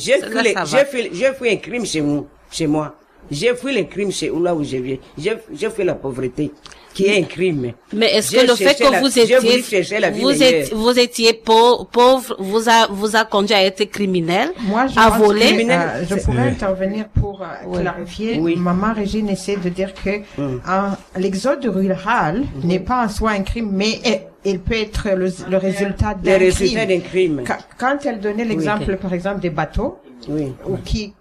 [1.39, 2.95] fui un crime chez moi, chez moi.
[3.31, 4.97] J'ai fui le crime chez là où je viens.
[5.17, 6.53] J'ai, j'ai fui la pauvreté,
[6.93, 7.73] qui est un crime.
[7.93, 10.99] Mais est-ce que le fait que la- vous étiez chercher la vie vous étiez vous
[10.99, 15.67] étiez pau- pauvre vous a vous a conduit à être criminel, Moi, je à voler?
[15.69, 17.81] Euh, je pourrais intervenir pour euh, Oui.
[17.81, 18.39] clarifier.
[18.41, 18.57] Oui.
[18.57, 20.11] Maman Régine essaie de dire que
[20.67, 25.33] un- l'exode rural n'est pas en soi un crime, mais il- il peut être le,
[25.51, 27.41] le résultat Le d'un résultat d'un crime.
[27.45, 27.59] crime.
[27.79, 29.97] Quand, elle donnait l'exemple, par exemple, des bateaux
[30.29, 30.53] Oui.
[30.69, 31.15] ou qui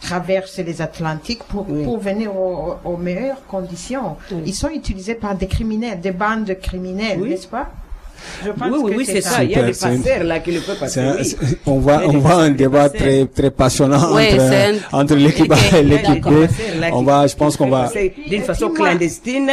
[0.00, 1.84] traversent les Atlantiques pour, Oui.
[1.84, 7.18] pour venir au- aux meilleures conditions, ils sont utilisés par des criminels, des bandes criminelles,
[7.20, 7.30] Oui.
[7.30, 7.68] n'est-ce pas?
[8.44, 9.44] Je pense Oui, oui, c'est ça.
[9.44, 11.00] Il y a des passeurs là qui le peuvent passer.
[11.00, 11.36] un- oui.
[11.66, 15.82] on voit, on voit un débat très, très passionnant entre, un- entre l'équipe A et
[15.84, 16.48] l'équipe B.
[16.92, 17.90] On va, je pense qu'on va,
[18.28, 19.50] D'une façon clandestine,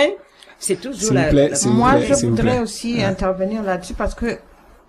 [0.58, 4.38] c'est toujours la, plaît, la- Moi, plaît, je voudrais aussi intervenir là-dessus parce que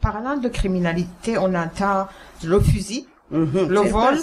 [0.00, 2.06] parlant de criminalité, on entend
[2.44, 4.18] le fusil, Mhm, le vol.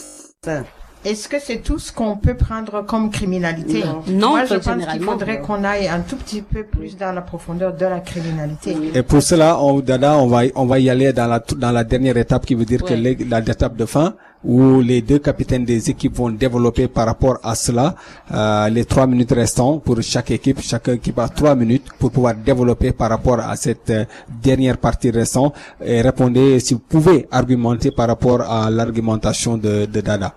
[1.05, 4.01] Est-ce que c'est tout ce qu'on peut prendre comme criminalité Non.
[4.07, 5.45] Non, Moi, je pense qu'il faudrait non.
[5.45, 8.75] qu'on aille un tout petit peu plus dans la profondeur de la criminalité.
[8.95, 11.83] Et pour cela, on, Dada, on va, on va y aller dans la, dans la
[11.83, 14.13] dernière étape qui veut dire que les- la l'étape de fin
[14.45, 17.95] où les deux capitaines des équipes vont développer par rapport à cela
[18.33, 20.59] euh, les trois minutes restantes pour chaque équipe.
[20.61, 24.03] Chaque équipe a trois minutes pour pouvoir développer par rapport à cette euh,
[24.41, 30.01] dernière partie restante et répondez si vous pouvez argumenter par rapport à l'argumentation de, de
[30.01, 30.33] Dada.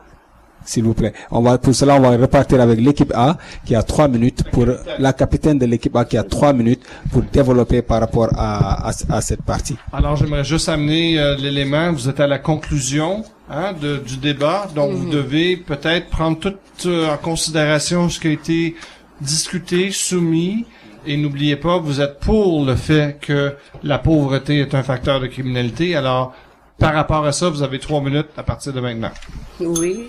[0.67, 1.15] S'il vous plaît.
[1.31, 4.67] On va, pour cela, on va repartir avec l'équipe A qui a trois minutes pour
[4.99, 8.93] la capitaine de l'équipe A qui a trois minutes pour développer par rapport à, à,
[9.11, 9.77] à cette partie.
[9.93, 11.93] Alors, j'aimerais juste amener euh, l'élément.
[11.93, 16.55] Vous êtes à la conclusion hein, de- du débat, donc vous devez peut-être prendre tout
[16.87, 18.75] euh, en considération ce qui a été
[19.21, 20.65] discuté, soumis,
[21.07, 25.29] et n'oubliez pas, vous êtes pour le fait que la pauvreté est un facteur de
[25.29, 25.95] criminalité.
[25.97, 26.35] Alors,
[26.79, 29.13] par rapport à ça, vous avez trois minutes à partir de maintenant.
[29.61, 30.09] Oui,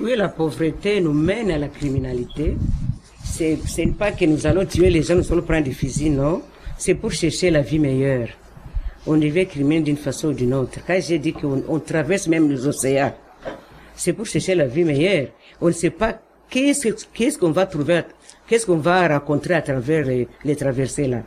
[0.00, 2.56] oui, la pauvreté nous mène à la criminalité.
[3.24, 6.12] C'est, ce n'est pas que nous allons tuer les gens, nous allons prendre des fusils,
[6.14, 6.42] non?
[6.78, 8.28] C'est pour chercher la vie meilleure.
[9.06, 10.80] On devient criminel d'une façon ou d'une autre.
[10.86, 13.14] Quand j'ai dit qu'on on traverse même les océans,
[13.94, 15.28] c'est pour chercher la vie meilleure.
[15.60, 18.02] On ne sait pas qu'est-ce, que- qu'est-ce qu'on va trouver,
[18.46, 21.22] qu'est-ce qu'on va rencontrer à travers les, les traversées là.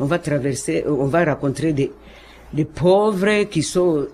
[0.00, 1.92] On va traverser, on va rencontrer des,
[2.52, 4.06] des pauvres qui sont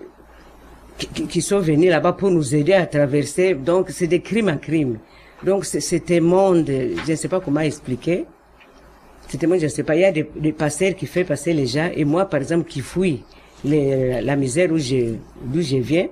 [1.07, 3.53] qui, qui- sont venus là-bas pour nous aider à traverser.
[3.55, 4.99] Donc, c'est des crimes en crimes.
[5.43, 6.65] Donc, un monde,
[7.05, 8.25] je ne sais pas comment expliquer.
[9.41, 11.53] Un monde, je ne sais pas, il y a des, des passeurs qui font passer
[11.53, 13.23] les gens, et moi, par exemple, qui fouille.
[13.63, 16.07] les- la misère où je, d'où je viens,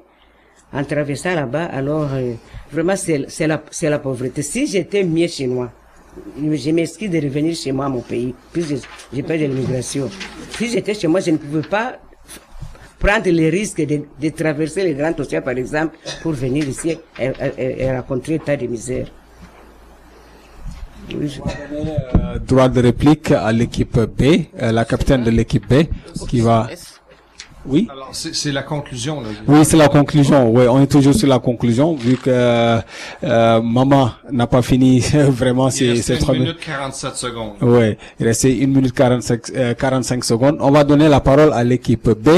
[0.73, 2.33] en traversant là-bas, alors euh,
[2.71, 4.41] vraiment c'est la, la pauvreté.
[4.41, 5.71] Si j'étais mieux chez moi,
[6.37, 8.75] je m'excuse de revenir chez moi, à mon pays, puisque
[9.13, 10.09] j'ai peur de l'immigration.
[10.57, 11.99] Si j'étais chez moi, je ne pouvais pas
[12.99, 17.31] prendre le risque de, de traverser le Grand Océan, par exemple, pour venir ici et,
[17.57, 19.07] et- et- rencontrer tas de misère.
[21.13, 24.21] Oui, je- Euh, droit de réplique à l'équipe B,
[24.61, 25.85] euh, la capitaine de l'équipe B
[26.27, 26.67] qui va.
[27.65, 27.85] Oui?
[27.91, 29.19] Alors, c'est la conclusion.
[29.21, 29.27] Là.
[29.47, 30.49] Oui, c'est la conclusion.
[30.51, 32.79] Oui, on est toujours sur la conclusion vu que euh,
[33.23, 34.99] euh, maman n'a pas fini
[35.41, 37.53] vraiment une trois minute 47 secondes.
[37.61, 40.57] Oui, il restait une minute 45, euh, 45 secondes.
[40.61, 42.29] On va donner la parole à l'équipe B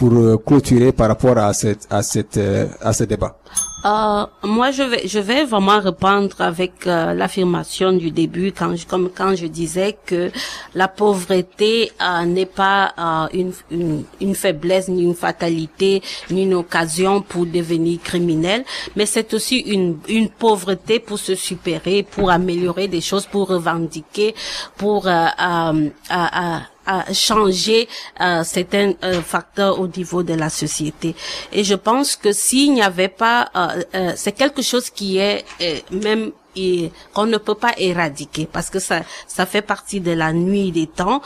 [0.00, 3.36] pour euh, clôturer par rapport à cette à cette euh, à ce débat.
[3.84, 8.86] Euh, moi, je vais, je vais vraiment répondre avec euh, l'affirmation du début, quand je,
[8.86, 10.30] comme quand je disais que
[10.74, 16.54] la pauvreté euh, n'est pas euh, une, une, une faiblesse, ni une fatalité, ni une
[16.54, 18.64] occasion pour devenir criminel,
[18.96, 24.34] mais c'est aussi une, une pauvreté pour se supérer, pour améliorer des choses, pour revendiquer,
[24.76, 26.58] pour euh, euh,
[27.12, 27.88] changer
[28.20, 31.14] euh, certains euh, facteurs au niveau de la société.
[31.52, 35.44] Et je pense que s'il n'y avait pas, euh, euh, c'est quelque chose qui est
[35.62, 40.10] euh, même et qu'on ne peut pas éradiquer parce que ça ça fait partie de
[40.10, 41.22] la nuit des temps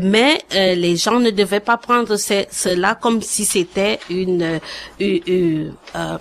[0.00, 4.58] mais euh, les gens ne devaient pas prendre ce- cela comme si c'était une, euh,
[5.00, 6.16] une- une, euh,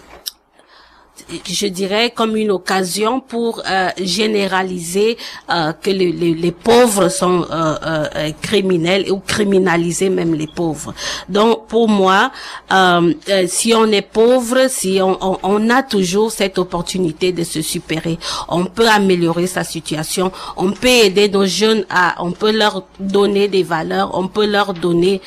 [1.46, 5.18] je dirais comme une occasion pour euh, généraliser
[5.50, 10.94] euh, que les, les, les pauvres sont euh, euh, criminels ou criminaliser même les pauvres.
[11.28, 12.32] Donc pour moi,
[12.72, 17.44] euh, euh, si on est pauvre, si on, on, on a toujours cette opportunité de
[17.44, 22.52] se supérer, on peut améliorer sa situation, on peut aider nos jeunes à, on peut
[22.52, 25.22] leur donner des valeurs, on peut leur donner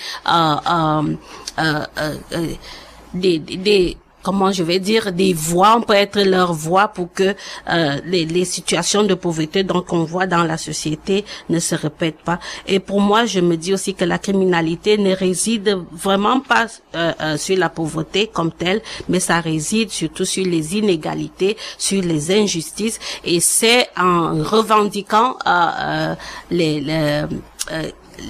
[3.15, 7.35] des, des- comment je vais dire des voix on peut être leur voix pour que
[7.69, 12.23] euh, les, les situations de pauvreté donc qu'on voit dans la société ne se répètent
[12.25, 12.39] pas.
[12.67, 17.13] Et pour moi je me dis aussi que la criminalité ne réside vraiment pas euh,
[17.21, 22.31] euh, sur la pauvreté comme telle mais ça réside surtout sur les inégalités sur les
[22.31, 22.99] injustices.
[23.25, 26.15] Et c'est en revendiquant euh, euh,
[26.51, 27.27] les, euh,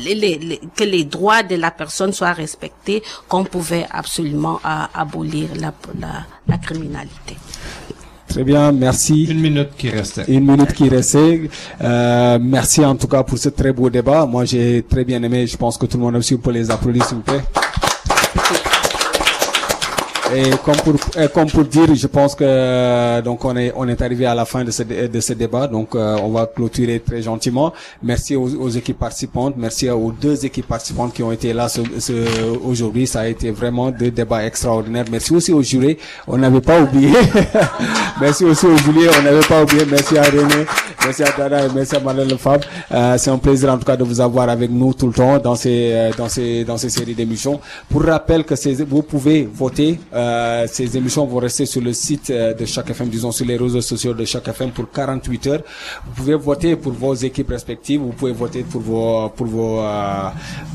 [0.05, 5.48] les- les- que les droits de la personne soient respectés, qu'on pouvait absolument euh, abolir
[5.57, 6.09] la, la,
[6.48, 7.37] la criminalité.
[8.29, 9.24] Très bien, merci.
[9.24, 10.24] Une minute qui restait.
[10.29, 11.50] Une minute qui restait.
[11.83, 14.24] Euh, merci en tout cas pour ce très beau débat.
[14.24, 15.48] Moi, j'ai très bien aimé.
[15.48, 17.40] Je pense que tout le monde aussi peut les applaudir, s'il vous plaît.
[20.35, 23.88] Et comme pour, et comme pour dire, je pense que euh, donc on est on
[23.88, 27.01] est arrivé à la fin de ce de ce débat, donc euh, on va clôturer
[27.01, 27.73] très gentiment.
[28.03, 31.81] Merci aux, aux équipes participantes, merci aux deux équipes participantes qui ont été là ce,
[31.99, 33.07] ce- aujourd'hui.
[33.09, 35.07] Ça a été vraiment deux débats extraordinaires.
[35.11, 37.11] Merci aussi aux jurés, on n'avait pas oublié.
[38.21, 39.85] merci aussi aux jurés, on n'avait pas oublié.
[39.90, 40.64] Merci à René,
[41.05, 42.61] merci à Dada et merci à Madame Lefebvre.
[42.93, 45.38] Euh, C'est un plaisir en tout cas de vous avoir avec nous tout le temps
[45.38, 47.59] dans ces euh, dans ces dans ces séries d'émissions.
[47.88, 49.99] Pour rappel que vous pouvez voter.
[50.14, 50.20] Euh,
[50.67, 53.81] ces émissions vont rester sur le site euh, de chaque FM, disons sur les réseaux
[53.81, 55.63] sociaux de chaque FM pour 48 heures.
[56.07, 58.01] Vous pouvez voter pour vos équipes respectives.
[58.01, 60.29] Vous pouvez voter pour vos pour vos euh,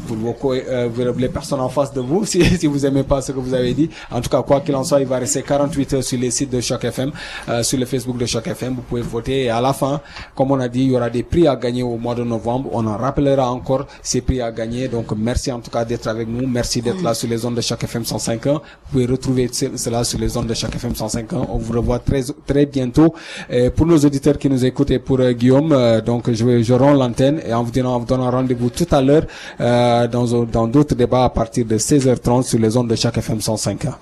[0.07, 3.31] pour vos euh, les personnes en face de vous si si vous aimez pas ce
[3.31, 3.89] que vous avez dit.
[4.11, 6.49] En tout cas, quoi qu'il en soit, il va rester 48 heures sur les sites
[6.51, 7.11] de chaque FM,
[7.49, 8.75] euh, sur le Facebook de chaque FM.
[8.75, 10.01] Vous pouvez voter et à la fin,
[10.35, 12.69] comme on a dit, il y aura des prix à gagner au mois de novembre.
[12.71, 14.87] On en rappellera encore ces prix à gagner.
[14.87, 16.47] Donc merci en tout cas d'être avec nous.
[16.47, 18.53] Merci d'être là sur les ondes de chaque FM 105.1.
[18.53, 18.59] Vous
[18.91, 21.45] pouvez retrouver ce- cela sur les ondes de chaque FM 105.1.
[21.49, 23.13] On vous revoit très très bientôt.
[23.75, 27.41] Pour nos auditeurs qui nous écoutent et pour euh, Guillaume, euh, donc je rends l'antenne
[27.47, 29.25] et en vous donnant, vous donnant rendez-vous tout à l'heure
[29.59, 33.39] euh, dans dans d'autres débats à partir de 16h30 sur les ondes de chaque FM
[33.39, 33.93] 105.1.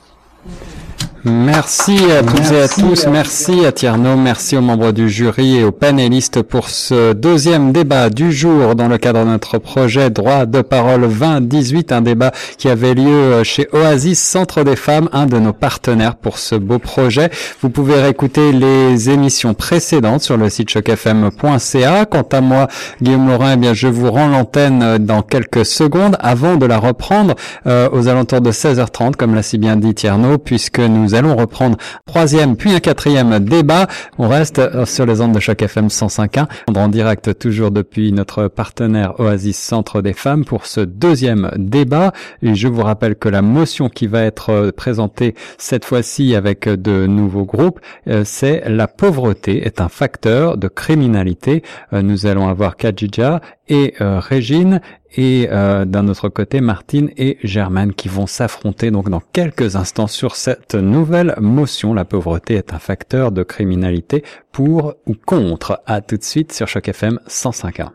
[1.26, 3.08] Merci à toutes et à tous.
[3.08, 4.18] Merci à Tierno.
[4.18, 8.90] Merci aux membres du jury et aux panélistes pour ce deuxième débat du jour dans
[8.90, 11.94] le cadre de notre projet Droit de parole 2018.
[11.94, 16.38] Un débat qui avait lieu chez Oasis Centre des femmes, un de nos partenaires pour
[16.40, 17.30] ce beau projet.
[17.62, 22.06] Vous pouvez réécouter les émissions précédentes sur le site chocfm.ca.
[22.06, 22.68] Quant à moi,
[23.02, 27.36] Guillaume Laurin, eh bien, je vous rends l'antenne dans quelques secondes avant de la reprendre
[27.66, 31.78] euh, aux alentours de 16h30, comme l'a si bien dit Tierno, puisque nous allons reprendre
[32.06, 33.88] troisième puis un quatrième débat.
[34.18, 38.48] On reste euh, sur les ondes de choc FM 105.1, en direct toujours depuis notre
[38.48, 42.12] partenaire Oasis Centre des Femmes pour ce deuxième débat.
[42.42, 46.68] Et je vous rappelle que la motion qui va être euh, présentée cette fois-ci avec
[46.68, 47.80] euh, de nouveaux groupes,
[48.24, 51.64] c'est la pauvreté est un facteur de criminalité.
[51.92, 54.82] Nous allons avoir Kajija et Régine
[55.16, 60.08] et euh, d'un autre côté Martine et Germaine qui vont s'affronter donc dans quelques instants
[60.08, 61.94] sur cette nouvelle motion.
[61.94, 65.82] La pauvreté est un facteur de criminalité pour ou contre.
[65.86, 67.90] À tout de suite sur Choc FM 105.1.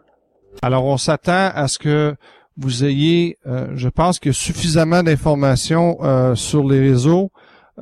[0.63, 2.15] Alors, on s'attend à ce que
[2.57, 7.31] vous ayez, euh, je pense que suffisamment d'informations euh, sur les réseaux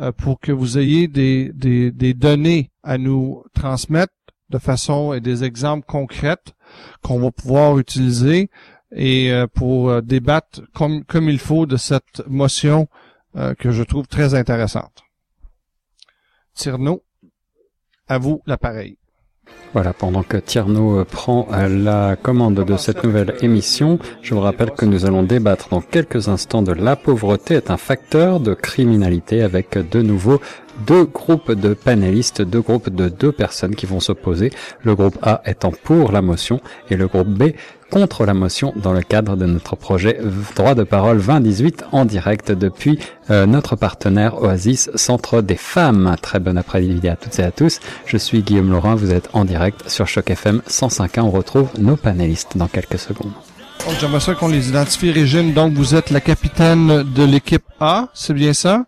[0.01, 4.13] euh, pour que vous ayez des, des, des données à nous transmettre
[4.51, 6.37] de façon et des exemples concrets
[7.03, 8.51] qu'on va pouvoir utiliser
[8.93, 12.89] et euh, pour euh, débattre comme, comme il faut de cette motion
[13.37, 15.03] euh, que je trouve très intéressante.
[16.55, 17.03] Tierno,
[18.09, 18.99] à vous l'appareil.
[19.73, 24.87] Voilà, pendant que Tierno prend la commande de cette nouvelle émission, je vous rappelle que
[24.87, 29.77] nous allons débattre dans quelques instants de la pauvreté est un facteur de criminalité avec
[29.77, 30.41] de nouveau
[30.87, 34.51] deux groupes de panélistes, deux groupes de deux personnes qui vont s'opposer.
[34.83, 36.61] Le groupe A étant pour la motion
[36.91, 37.53] et le groupe B
[37.91, 40.19] contre la motion dans le cadre de notre projet
[40.57, 42.99] Droit de parole 2018 en direct depuis
[43.31, 46.17] euh, notre partenaire Oasis Centre des Femmes.
[46.21, 47.81] Très bon après-midi à toutes et à tous.
[48.07, 51.21] Je suis Guillaume Laurin, vous êtes en direct sur Choc FM 105.1.
[51.21, 53.33] On retrouve nos panélistes dans quelques secondes.
[54.01, 55.53] J'aimerais ça qu'on les identifie, Régine.
[55.53, 58.85] Donc, vous êtes la capitaine de l'équipe A, c'est bien ça?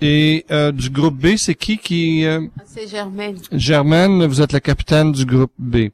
[0.00, 2.24] Et euh, du groupe B, c'est qui qui...
[2.24, 3.36] euh, C'est Germaine.
[3.52, 5.88] Germaine, vous êtes la capitaine du groupe B.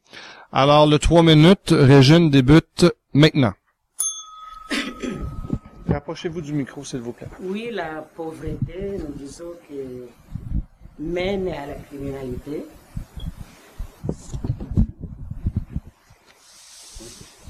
[0.52, 2.84] Alors, le 3 minutes, Régine débute
[3.14, 3.55] maintenant.
[5.88, 7.28] Rapprochez-vous du micro, s'il vous plaît.
[7.40, 10.07] Oui, la pauvreté, nous disons que
[10.98, 12.64] mène à la criminalité.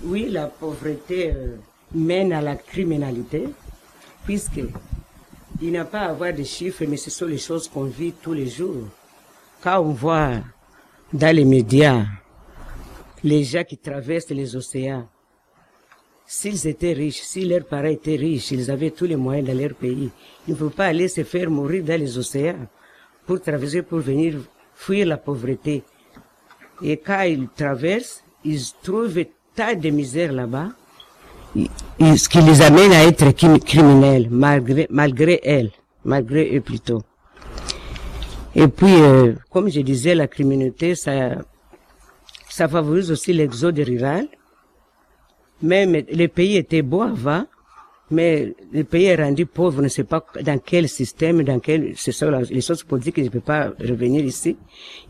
[0.05, 1.57] Oui, la pauvreté euh,
[1.95, 3.49] mène à la criminalité,
[4.25, 4.61] puisque
[5.61, 8.13] il n'y a pas à avoir de chiffres, mais ce sont les choses qu'on vit
[8.13, 8.89] tous les jours.
[9.63, 10.41] Quand on voit
[11.13, 12.05] dans les médias
[13.23, 15.09] les gens qui traversent les océans,
[16.27, 19.75] S'ils étaient riches, si leurs parents étaient riches, ils avaient tous les moyens dans leur
[19.75, 20.11] pays.
[20.49, 22.67] Ils ne peuvent pas aller se faire mourir dans les océans
[23.27, 24.41] pour traverser, pour venir
[24.75, 25.83] fuir la pauvreté.
[26.83, 29.25] Et quand ils traversent, ils trouvent
[29.55, 30.71] tas de misère là-bas,
[32.01, 35.71] ce qui les amène à être crim- criminels, malgré, malgré elles,
[36.05, 37.03] malgré eux plutôt.
[38.55, 41.39] Et puis, euh, comme je disais, la criminalité, ça,
[42.49, 44.29] ça favorise aussi l'exode rural.
[45.63, 47.47] Même les pays étaient beaux avant,
[48.11, 51.97] mais le pays est rendu pauvre, on ne sait pas dans quel système, dans quel,
[51.97, 54.57] ce sont la- les choses politiques, je ne peux pas revenir ici.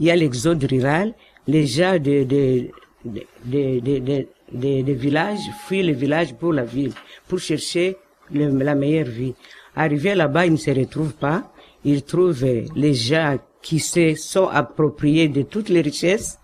[0.01, 1.12] Il y a l'exode rural,
[1.47, 2.68] les gens de, de,
[3.05, 6.92] de, de, de, de- de- de villages fuient le village pour la ville,
[7.28, 7.96] pour chercher
[8.32, 9.34] le- la meilleure vie.
[9.76, 11.52] Arrivés là-bas, ils ne se retrouvent pas,
[11.84, 12.44] ils trouvent
[12.74, 16.38] les gens qui se sont appropriés de toutes les richesses.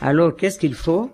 [0.00, 1.10] Alors, qu'est-ce qu'il faut?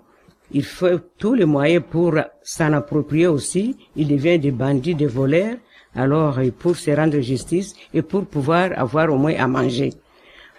[0.52, 3.76] Il faut tous les moyens pour s'en approprier aussi.
[3.96, 5.56] Ils deviennent des bandits, des voleurs.
[5.94, 9.90] Alors, pour se rendre justice et pour pouvoir avoir au moins à manger.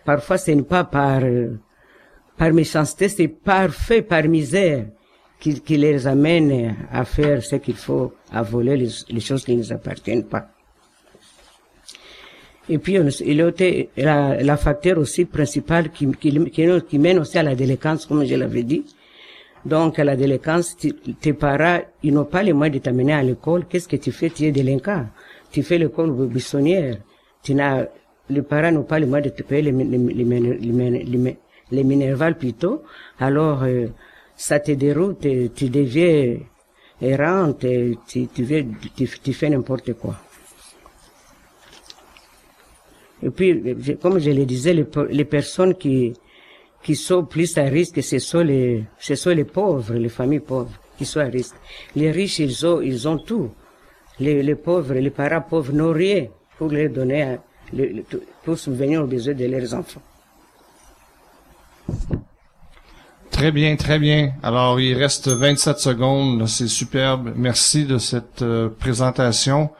[0.05, 1.57] Parfois, ce n'est pas par, euh,
[2.37, 4.85] par méchanceté, c'est par fait, par misère
[5.43, 9.53] qui, qui les amène à faire ce qu'il faut, à voler les, les choses qui
[9.53, 10.47] ne nous appartiennent pas.
[12.69, 16.31] Et puis, il y a été la, la facteur aussi principal qui, qui,
[16.87, 18.85] qui, mène aussi à la délinquance, comme je l'avais dit.
[19.65, 20.77] Donc, à la délinquance,
[21.19, 23.65] tes parents, ils n'ont pas les moyens de t'amener à l'école.
[23.67, 24.29] Qu'est-ce que tu fais?
[24.29, 25.07] Tu es délinquant.
[25.51, 26.99] Tu fais l'école buissonnière.
[27.43, 27.85] Tu n'as,
[28.29, 31.37] les parents n'ont pas les moyens de te payer les, les, les,
[31.71, 32.83] les minervales plutôt.
[33.19, 33.87] Alors, euh,
[34.45, 35.25] ça te déroute,
[35.55, 36.35] tu deviens
[37.01, 40.17] errante, et tu, fais n'importe quoi.
[43.23, 43.63] Et puis,
[44.01, 46.13] comme je le disais, les, personnes qui,
[46.93, 51.05] sont plus à risque, ce sont les, ce sont les pauvres, les familles pauvres qui
[51.05, 51.55] sont à risque.
[51.95, 53.49] Les riches, ils ont, tout.
[54.19, 56.27] Les, pauvres, les parents pauvres n'ont rien
[56.57, 57.41] pour leur donner, à-
[58.45, 60.01] aux besoins de leurs enfants.
[63.33, 64.31] Très bien, très bien.
[64.43, 66.47] Alors, il reste 27 secondes.
[66.47, 67.33] C'est superbe.
[67.35, 69.71] Merci de cette euh, présentation.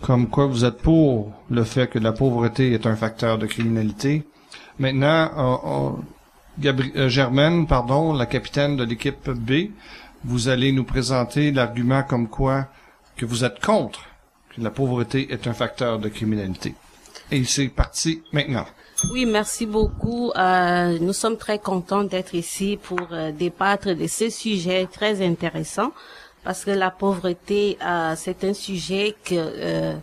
[0.00, 4.22] Comme quoi vous êtes pour le fait que la pauvreté est un facteur de criminalité.
[4.78, 5.98] Maintenant,
[6.64, 9.72] euh, euh, Germaine, pardon, la capitaine de l'équipe B,
[10.24, 12.68] vous allez nous présenter l'argument comme quoi
[13.16, 14.06] que vous êtes contre
[14.54, 16.74] que la pauvreté est un facteur de criminalité.
[17.30, 18.66] Et c'est parti maintenant.
[19.08, 20.30] Oui, merci beaucoup.
[20.36, 25.92] Euh, nous sommes très contents d'être ici pour euh, débattre de ce sujet très intéressant
[26.44, 29.94] parce que la pauvreté, euh, c'est un sujet que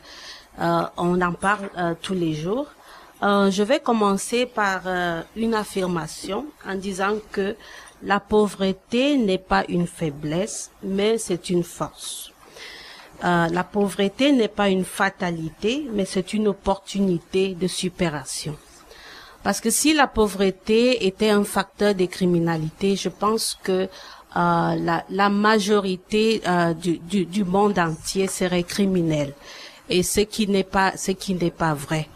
[0.60, 1.70] on en parle
[2.02, 2.66] tous les jours.
[3.22, 4.82] Je vais commencer par
[5.36, 7.56] une affirmation en disant que
[8.02, 12.32] la pauvreté n'est pas une faiblesse, mais c'est une force.
[13.22, 18.58] La pauvreté n'est pas une fatalité, mais c'est une opportunité de supération.
[19.48, 23.88] Parce que si la pauvreté était un facteur de criminalité, je pense que euh,
[24.36, 29.34] la, la, majorité euh, du, du, du, monde entier serait criminelle.
[29.88, 32.10] Et ce qui n'est pas, ce qui n'est pas vrai.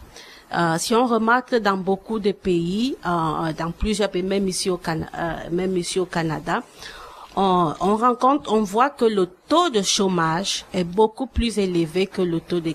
[0.54, 4.76] Euh, si on remarque dans beaucoup de pays, euh, dans plusieurs pays, même ici au,
[4.76, 5.06] Can
[5.52, 6.64] même ici au Canada,
[7.36, 12.22] on, on, rencontre, on voit que le taux de chômage est beaucoup plus élevé que
[12.22, 12.74] le taux de,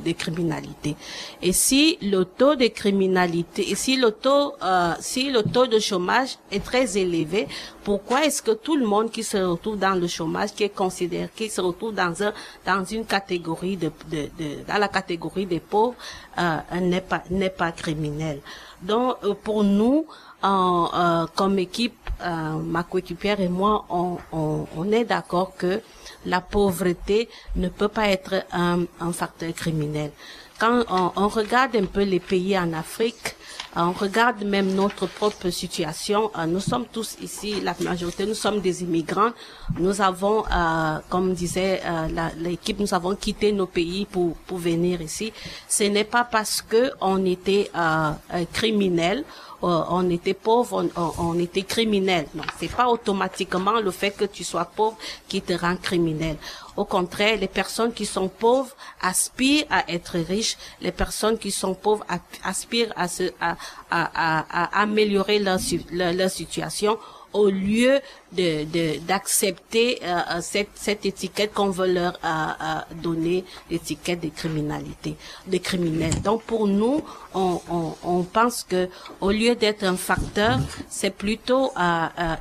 [0.00, 0.96] de, criminalité.
[1.42, 5.78] Et si le taux de criminalité, et si le taux, euh, si le taux de
[5.78, 7.46] chômage est très élevé,
[7.84, 11.28] pourquoi est-ce que tout le monde qui se retrouve dans le chômage, qui est considéré,
[11.34, 12.32] qui se retrouve dans un,
[12.66, 15.96] dans une catégorie de, de, de dans la catégorie des pauvres,
[16.38, 18.40] euh, n'est pas, n'est pas criminel?
[18.82, 20.06] Donc, euh, pour nous,
[20.42, 25.80] en, euh, comme équipe, euh, ma coéquipière et moi, on, on, on est d'accord que
[26.26, 30.10] la pauvreté ne peut pas être un, un facteur criminel.
[30.58, 33.34] Quand on, on, regarde un peu les pays en Afrique,
[33.74, 36.30] on regarde même notre propre situation.
[36.46, 39.30] Nous sommes tous ici, la majorité, nous sommes des immigrants.
[39.78, 45.00] Nous avons, euh, comme disait euh, l'équipe, nous avons quitté nos pays pour, pour venir
[45.00, 45.32] ici.
[45.66, 48.10] Ce n'est pas parce que on était euh,
[48.52, 49.24] criminels
[49.62, 52.26] on était pauvre, on, on, était criminel.
[52.34, 54.96] Non, c'est pas automatiquement le fait que tu sois pauvre
[55.28, 56.36] qui te rend criminel.
[56.76, 60.56] Au contraire, les personnes qui sont pauvres aspirent à être riches.
[60.80, 62.04] Les personnes qui sont pauvres
[62.42, 63.56] aspirent à, se, à,
[63.90, 65.58] à, à améliorer leur,
[65.92, 66.98] leur situation
[67.32, 68.00] au lieu
[68.32, 75.16] de d'accepter euh, cette, cette étiquette qu'on veut leur euh, euh, donner, l'étiquette de criminalité,
[75.46, 76.20] de criminels.
[76.22, 77.02] Donc pour nous,
[77.34, 78.88] on, on, on pense que
[79.20, 80.58] au lieu d'être un facteur,
[80.88, 81.72] c'est plutôt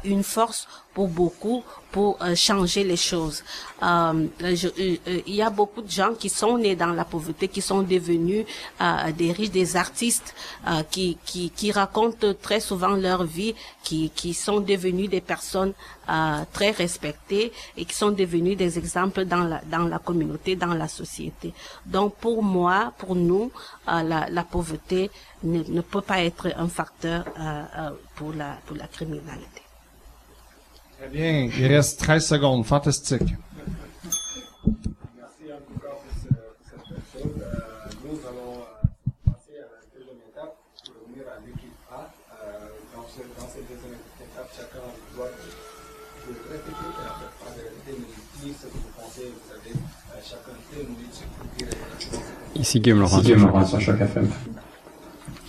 [0.04, 3.44] une force pour beaucoup pour euh, changer les choses.
[3.82, 7.48] Euh, je, euh, il y a beaucoup de gens qui sont nés dans la pauvreté,
[7.48, 8.46] qui sont devenus
[9.18, 10.36] des riches, des artistes,
[10.92, 15.74] qui, qui, qui racontent très souvent leur vie, qui, qui sont devenus des personnes
[16.54, 20.88] très respectées et qui sont devenus des exemples dans la, dans la communauté, dans la
[20.88, 21.54] société.
[21.86, 23.52] Donc pour moi, pour nous,
[23.88, 25.10] la, la pauvreté
[25.44, 27.26] ne, ne, peut pas être un facteur
[28.16, 29.59] pour, la, pour la criminalité.
[31.00, 31.50] Très bien.
[31.58, 32.66] Il reste 13 secondes.
[32.66, 33.22] Fantastique.
[33.22, 33.38] Merci
[35.48, 37.32] en tout cas pour, ce, pour cette belle chose.
[37.40, 42.04] Euh, nous allons euh, passer à la deuxième étape pour revenir à l'équipe A.
[42.04, 44.84] Euh, dans, ce, dans cette deuxième étape, chacun
[45.16, 45.32] doit
[46.28, 49.32] répéter et en fait pas de répéter, mais dire ce que vous pensez.
[49.32, 49.72] Vous avez
[50.20, 54.28] chacun deux minutes pour dire exactement Ici Guillaume Laurent, Guillaume Laurent sur Choc FM.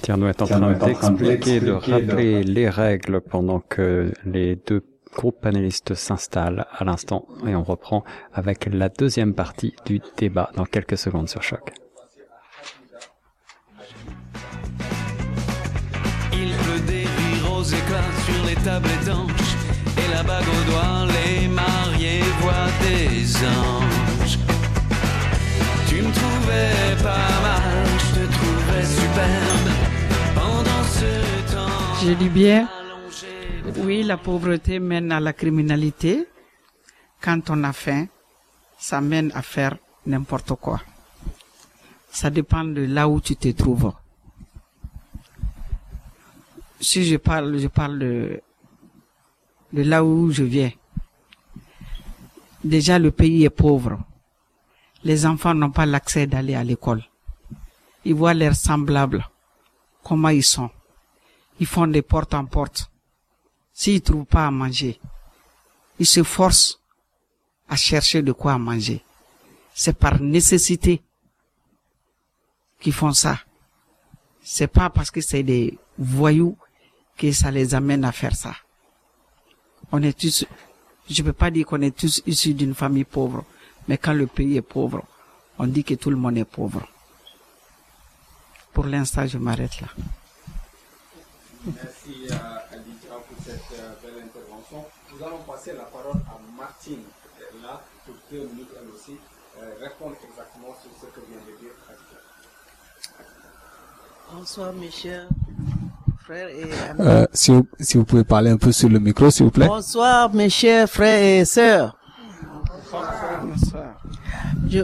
[0.01, 4.81] Tierno est en train d'expliquer, de rappeler les règles pendant que les deux
[5.15, 10.65] groupe panéliste s'installe à l'instant et on reprend avec la deuxième partie du débat dans
[10.65, 11.73] quelques secondes sur Choc.
[16.33, 19.57] Il pleut des rires aux éclats sur les tables étanches
[19.99, 24.39] et la bague au doigt, les mariés voient des anges.
[25.89, 29.71] Tu me trouvais pas mal, je te trouvais superbe
[30.35, 32.07] pendant ce temps.
[32.07, 32.69] Je dis bien
[33.79, 36.27] oui, la pauvreté mène à la criminalité.
[37.21, 38.07] Quand on a faim,
[38.79, 40.81] ça mène à faire n'importe quoi.
[42.11, 43.93] Ça dépend de là où tu te trouves.
[46.81, 48.41] Si je parle, je parle de,
[49.73, 50.73] de là où je viens.
[52.65, 53.99] Déjà, le pays est pauvre.
[55.05, 57.03] Les enfants n'ont pas l'accès d'aller à l'école.
[58.05, 59.27] Ils voient leurs semblables,
[60.03, 60.71] comment ils sont.
[61.59, 62.90] Ils font des portes en porte
[63.81, 65.01] s'ils ne trouvent pas à manger,
[65.99, 66.79] ils se forcent
[67.67, 69.03] à chercher de quoi manger.
[69.73, 71.03] C'est par nécessité
[72.79, 73.39] qu'ils font ça.
[74.43, 76.59] C'est pas parce que c'est des voyous
[77.17, 78.55] que ça les amène à faire ça.
[79.93, 80.45] On est tous,
[81.09, 83.47] je peux pas dire qu'on est tous issus d'une famille pauvre,
[83.89, 85.03] mais quand le pays est pauvre,
[85.59, 86.87] on dit que tout le monde est pauvre.
[88.75, 89.89] Pour l'instant, je m'arrête là.
[91.67, 94.83] Merci à Aditra pour cette euh, belle intervention.
[95.13, 97.03] Nous allons passer la parole à Martine,
[97.37, 99.19] qui est là pour deux minutes elle aussi,
[99.59, 101.73] euh, répondre exactement sur ce que vient de dire.
[104.33, 105.29] Bonsoir, mes chers
[106.25, 107.01] frères et amis.
[107.01, 109.67] Euh, si, vous, si vous pouvez parler un peu sur le micro, s'il vous plaît.
[109.67, 111.97] Bonsoir, mes chers frères et sœurs.
[114.69, 114.81] Je,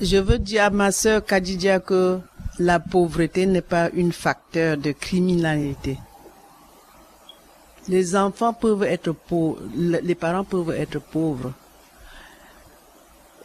[0.00, 2.18] je veux dire à ma sœur Kadidia que
[2.58, 5.98] la pauvreté n'est pas un facteur de criminalité.
[7.88, 11.52] Les enfants peuvent être pauvres, le- les parents peuvent être pauvres.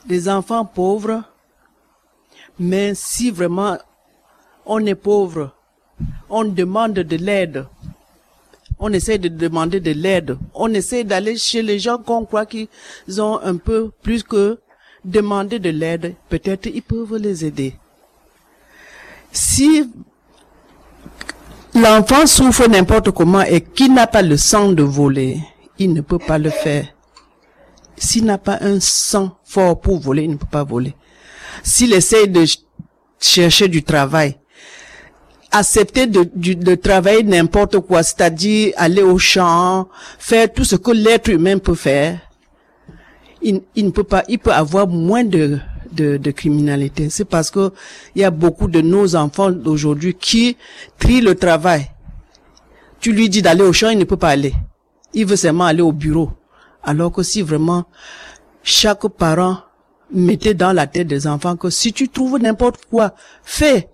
[0.07, 1.23] Les enfants pauvres,
[2.59, 3.77] mais si vraiment
[4.65, 5.51] on est pauvre,
[6.29, 7.67] on demande de l'aide.
[8.79, 10.37] On essaie de demander de l'aide.
[10.55, 12.67] On essaie d'aller chez les gens qu'on croit qu'ils
[13.19, 14.59] ont un peu plus que
[15.05, 16.15] demander de l'aide.
[16.29, 17.75] Peut-être ils peuvent les aider.
[19.31, 19.87] Si
[21.75, 25.39] l'enfant souffre n'importe comment et qu'il n'a pas le sang de voler,
[25.79, 26.87] il ne peut pas le faire.
[27.97, 30.95] S'il n'a pas un sang fort pour voler, il ne peut pas voler.
[31.63, 32.59] S'il essaie de ch-
[33.19, 34.37] chercher du travail,
[35.51, 41.29] accepter de, de travailler n'importe quoi, c'est-à-dire aller au champ, faire tout ce que l'être
[41.29, 42.19] humain peut faire,
[43.41, 45.59] il, il ne peut pas, il peut avoir moins de,
[45.91, 47.09] de, de criminalité.
[47.09, 47.71] C'est parce que
[48.15, 50.57] il y a beaucoup de nos enfants d'aujourd'hui qui
[50.97, 51.91] trient le travail.
[52.99, 54.53] Tu lui dis d'aller au champ, il ne peut pas aller.
[55.13, 56.31] Il veut seulement aller au bureau.
[56.83, 57.85] Alors que si vraiment
[58.63, 59.57] chaque parent
[60.11, 63.13] mettait dans la tête des enfants que si tu trouves n'importe quoi,
[63.43, 63.89] fais.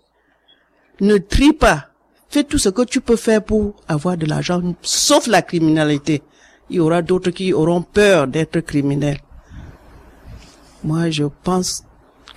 [1.00, 1.86] Ne trie pas.
[2.30, 6.24] Fais tout ce que tu peux faire pour avoir de l'argent, sauf la criminalité.
[6.70, 9.20] Il y aura d'autres qui auront peur d'être criminels.
[10.84, 11.84] Moi, je pense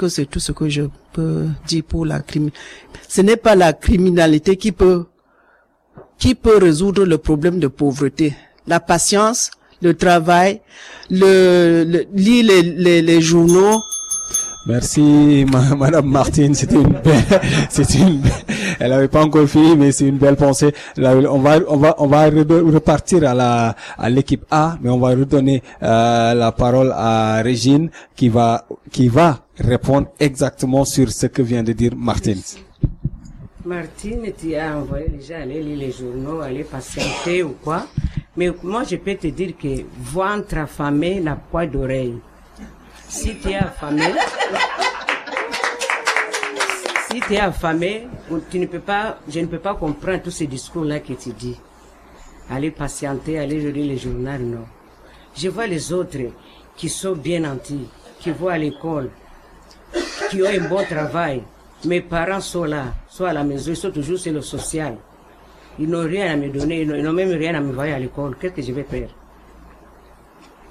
[0.00, 0.82] que c'est tout ce que je
[1.12, 2.58] peux dire pour la criminalité.
[3.06, 5.04] Ce n'est pas la criminalité qui peut,
[6.18, 8.34] qui peut résoudre le problème de pauvreté.
[8.66, 9.50] La patience,
[9.82, 10.62] le travail,
[11.10, 13.76] le, le lire les, les, les journaux.
[14.66, 16.54] Merci, ma- Madame Martine.
[16.54, 17.24] C'était une belle,
[17.70, 18.22] c'était une,
[18.80, 20.72] elle avait pas encore fini, mais c'est une belle pensée.
[20.98, 24.98] On va, on va, on va re- repartir à la, à l'équipe A, mais on
[24.98, 31.26] va redonner euh, la parole à Régine qui va, qui va répondre exactement sur ce
[31.26, 32.40] que vient de dire Martine.
[33.64, 37.86] Martine, tu as envoyé gens aller lire les journaux, aller patienter ou quoi.
[38.36, 39.68] Mais moi, je peux te dire que
[40.02, 42.14] ventre affamé n'a pas d'oreille.
[43.10, 44.04] Si tu es affamé,
[47.10, 48.06] si tu es affamé,
[48.48, 51.58] tu ne peux pas, je ne peux pas comprendre tous ces discours-là que tu dis.
[52.48, 54.64] Aller patienter, aller lire les journaux, non.
[55.36, 56.18] Je vois les autres
[56.76, 57.88] qui sont bien nantis,
[58.20, 59.10] qui vont à l'école,
[60.30, 61.42] qui ont un bon travail.
[61.84, 64.96] Mes parents sont là, sont à la maison, ils sont toujours sur le social.
[65.80, 68.36] Ils n'ont rien à me donner, ils n'ont même rien à me envoyer à l'école.
[68.40, 69.08] Qu'est-ce que je vais faire?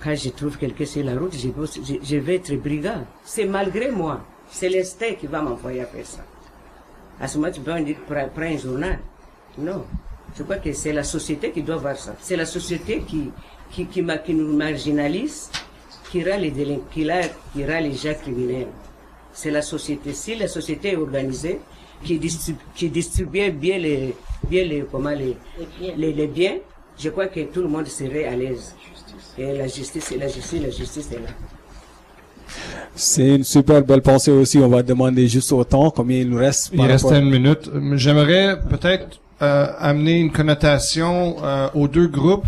[0.04, 3.06] Quand je trouve quelqu'un sur la route, je, vais- je, je vais être brigand.
[3.26, 4.22] C'est malgré moi.
[4.50, 6.24] C'est l'instinct qui va m'envoyer à faire ça.
[7.20, 9.00] À ce moment, tu peux me dire, prends, un journal.
[9.58, 9.84] Non.
[10.38, 12.16] Je crois que c'est la société qui doit voir ça.
[12.22, 13.30] C'est la société qui,
[13.72, 15.50] qui, qui, qui nous marginalise,
[16.12, 18.68] qui rend les délin- qui, rend les gens criminels.
[19.34, 20.14] C'est la société.
[20.14, 21.60] Si la société est organisée,
[22.04, 24.16] qui distribue, qui distribue bien les,
[24.50, 25.36] bien les, comment les,
[25.98, 26.58] les, les biens,
[27.00, 28.76] je crois que tout le monde serait à l'aise.
[29.38, 31.30] Et la justice, la justice, la justice est là.
[32.96, 34.58] C'est une super belle pensée aussi.
[34.58, 36.70] On va demander juste autant combien il nous reste.
[36.74, 37.70] Il par restait rapport- une minute.
[37.94, 42.48] J'aimerais peut-être euh, amener une connotation euh, aux deux groupes.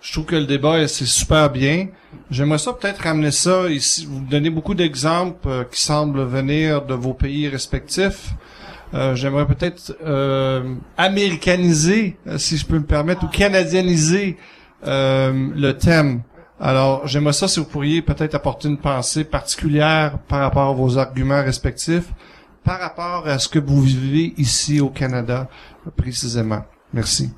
[0.00, 1.88] Je trouve que le débat c'est super bien.
[2.30, 4.06] J'aimerais ça peut-être ramener ça ici.
[4.10, 8.30] Vous donnez beaucoup d'exemples euh, qui semblent venir de vos pays respectifs.
[8.92, 14.36] Euh, J'aimerais peut-être euh, américaniser, euh, si je peux me permettre, ou canadianiser
[14.86, 16.22] euh, le thème.
[16.60, 20.98] Alors, j'aimerais ça si vous pourriez peut-être apporter une pensée particulière par rapport à vos
[20.98, 22.12] arguments respectifs,
[22.64, 25.48] par rapport à ce que vous vivez ici au Canada,
[25.96, 26.64] précisément.
[26.92, 27.30] Merci.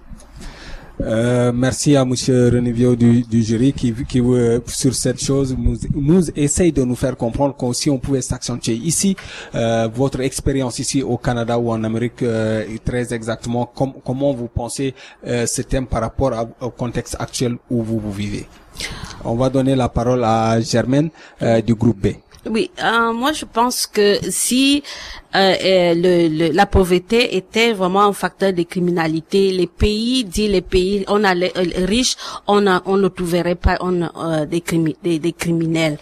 [1.00, 5.76] Euh, merci à Monsieur Renivio du, du jury qui, qui euh, sur cette chose nous,
[5.94, 9.16] nous essaye de nous faire comprendre qu'on si on pouvait s'accentuer ici,
[9.54, 14.48] euh, votre expérience ici au Canada ou en Amérique euh, très exactement com- comment vous
[14.48, 14.94] pensez
[15.26, 18.46] euh, ce thème par rapport au contexte actuel où vous vous vivez.
[19.24, 21.08] On va donner la parole à Germaine
[21.40, 22.08] euh, du groupe B.
[22.44, 24.82] Oui, euh, moi je pense que si
[25.34, 30.60] euh, le, le- la pauvreté était vraiment un facteur de criminalité, les pays, dit les
[30.60, 32.16] pays, on a les, euh, riches,
[32.46, 34.62] on on ne trouverait pas on, euh, des,
[35.02, 35.98] des, des criminels.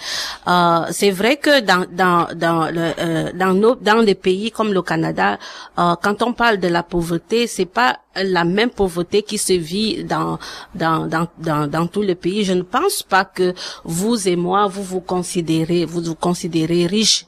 [0.49, 4.73] Euh, c'est vrai que dans dans dans le, euh, dans nos dans des pays comme
[4.73, 5.39] le Canada,
[5.79, 10.05] euh, quand on parle de la pauvreté, c'est pas la même pauvreté qui se vit
[10.05, 10.39] dans
[10.75, 12.45] dans dans dans, dans tous les pays.
[12.45, 13.55] Je ne pense pas que
[13.85, 17.27] vous et moi vous vous considérez vous vous considérez riche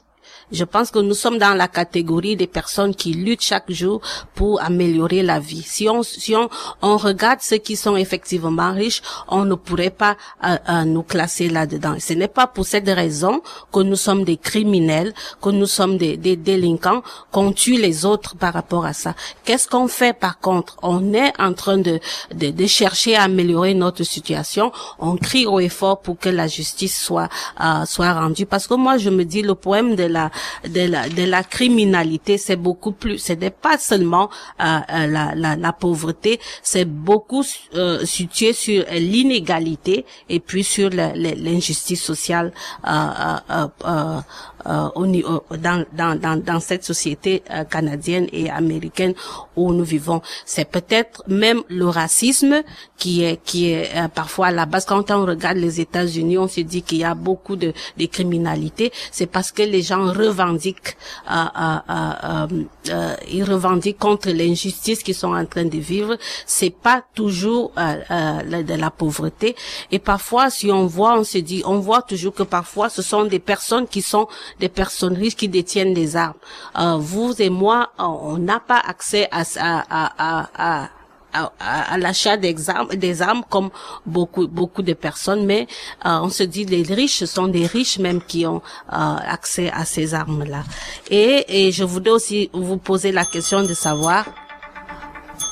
[0.53, 4.01] Je pense que nous sommes dans la catégorie des personnes qui luttent chaque jour
[4.35, 5.63] pour améliorer la vie.
[5.63, 6.47] Si on, si on,
[6.81, 11.49] on regarde ceux qui sont effectivement riches, on ne pourrait pas euh, euh, nous classer
[11.49, 11.95] là-dedans.
[11.99, 13.41] Ce n'est pas pour cette raison
[13.71, 17.01] que nous sommes des criminels, que nous sommes des, des délinquants,
[17.31, 19.15] qu'on tue les autres par rapport à ça.
[19.43, 20.77] Qu'est-ce qu'on fait par contre?
[20.83, 21.99] On est en train de,
[22.33, 24.71] de, de chercher à améliorer notre situation.
[24.99, 27.29] On crie au effort pour que la justice soit
[27.59, 28.45] euh, soit rendue.
[28.45, 30.29] Parce que moi, je me dis, le problème de la
[30.67, 33.17] de la de la criminalité, c'est beaucoup plus.
[33.17, 34.29] Ce n'est pas seulement
[34.61, 37.43] euh, euh, la, la, la pauvreté, c'est beaucoup
[37.75, 42.51] euh, situé sur l'inégalité et puis sur l'injustice sociale
[42.87, 44.19] euh,
[44.65, 48.49] euh, euh, euh, euh, au niveau- dans, dans, dans, dans cette société euh, canadienne et
[48.49, 49.13] américaine
[49.55, 50.21] où nous vivons.
[50.45, 52.63] C'est peut-être même le racisme
[52.97, 54.85] qui est qui est euh, parfois à la base.
[54.85, 58.91] Quand on regarde les États-Unis, on se dit qu'il y a beaucoup de, de criminalité.
[59.11, 60.97] C'est parce que les gens revendiquent,
[61.29, 62.47] euh, euh, euh,
[62.89, 66.17] euh, ils revendiquent contre l'injustice qu'ils sont en train de vivre.
[66.45, 69.55] C'est pas toujours euh, euh, de la pauvreté.
[69.91, 73.25] Et parfois, si on voit, on se dit, on voit toujours que parfois, ce sont
[73.25, 74.27] des personnes qui sont
[74.59, 76.33] des personnes riches qui détiennent des armes.
[76.79, 80.89] Euh, vous et moi, on n'a pas accès à, à, à, à, à
[81.33, 83.69] à, l'achat des armes, des armes comme
[84.05, 85.67] beaucoup beaucoup de personnes, mais
[86.05, 89.85] euh, on se dit les riches sont des riches même qui ont euh, accès à
[89.85, 90.63] ces armes là.
[91.09, 94.25] Et, et je voudrais aussi vous poser la question de savoir.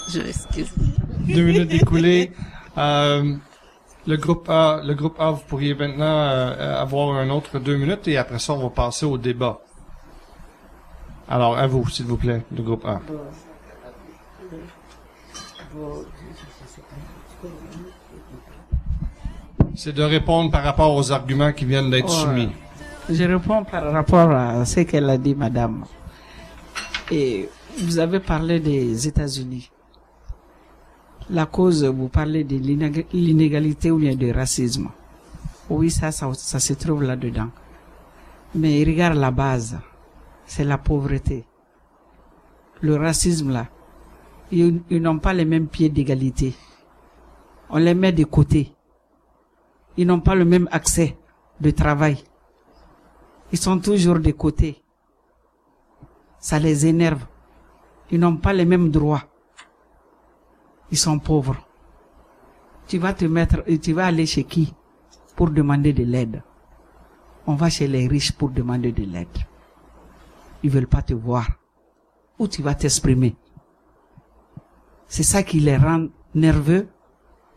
[0.10, 0.72] Je m'excuse.
[1.28, 2.32] Deux minutes écoulées.
[2.78, 3.36] Euh,
[4.08, 8.08] le groupe A, le groupe A, vous pourriez maintenant euh, avoir un autre deux minutes
[8.08, 9.60] et après ça, on va passer au débat.
[11.30, 13.00] Alors, à vous, s'il vous plaît, le groupe A.
[19.76, 22.50] C'est de répondre par rapport aux arguments qui viennent d'être soumis.
[23.10, 25.86] Je réponds par rapport à ce qu'elle a dit, madame.
[27.10, 27.50] Et
[27.80, 29.72] vous avez parlé des États-Unis.
[31.32, 34.90] La cause, vous parlez de l'inég- l'inégalité ou bien du racisme.
[35.70, 37.50] Oui, ça, ça, ça se trouve là-dedans.
[38.54, 39.80] Mais regarde la base.
[40.46, 41.46] C'est la pauvreté.
[42.82, 43.68] Le racisme, là.
[44.52, 46.54] Ils, ils n'ont pas les mêmes pieds d'égalité.
[47.70, 48.74] On les met de côté.
[49.96, 51.18] Ils n'ont pas le même accès
[51.62, 52.22] de travail.
[53.54, 54.82] Ils sont toujours de côté.
[56.40, 57.26] Ça les énerve.
[58.10, 59.24] Ils n'ont pas les mêmes droits.
[60.92, 61.58] Ils sont pauvres.
[62.88, 64.74] Tu vas te mettre, et tu vas aller chez qui
[65.36, 66.44] pour demander de l'aide?
[67.48, 69.28] On va chez les riches pour demander de l'aide.
[70.64, 71.48] Ils veulent pas te voir.
[72.38, 73.36] Où tu vas t'exprimer?
[75.08, 76.88] C'est ça qui les rend nerveux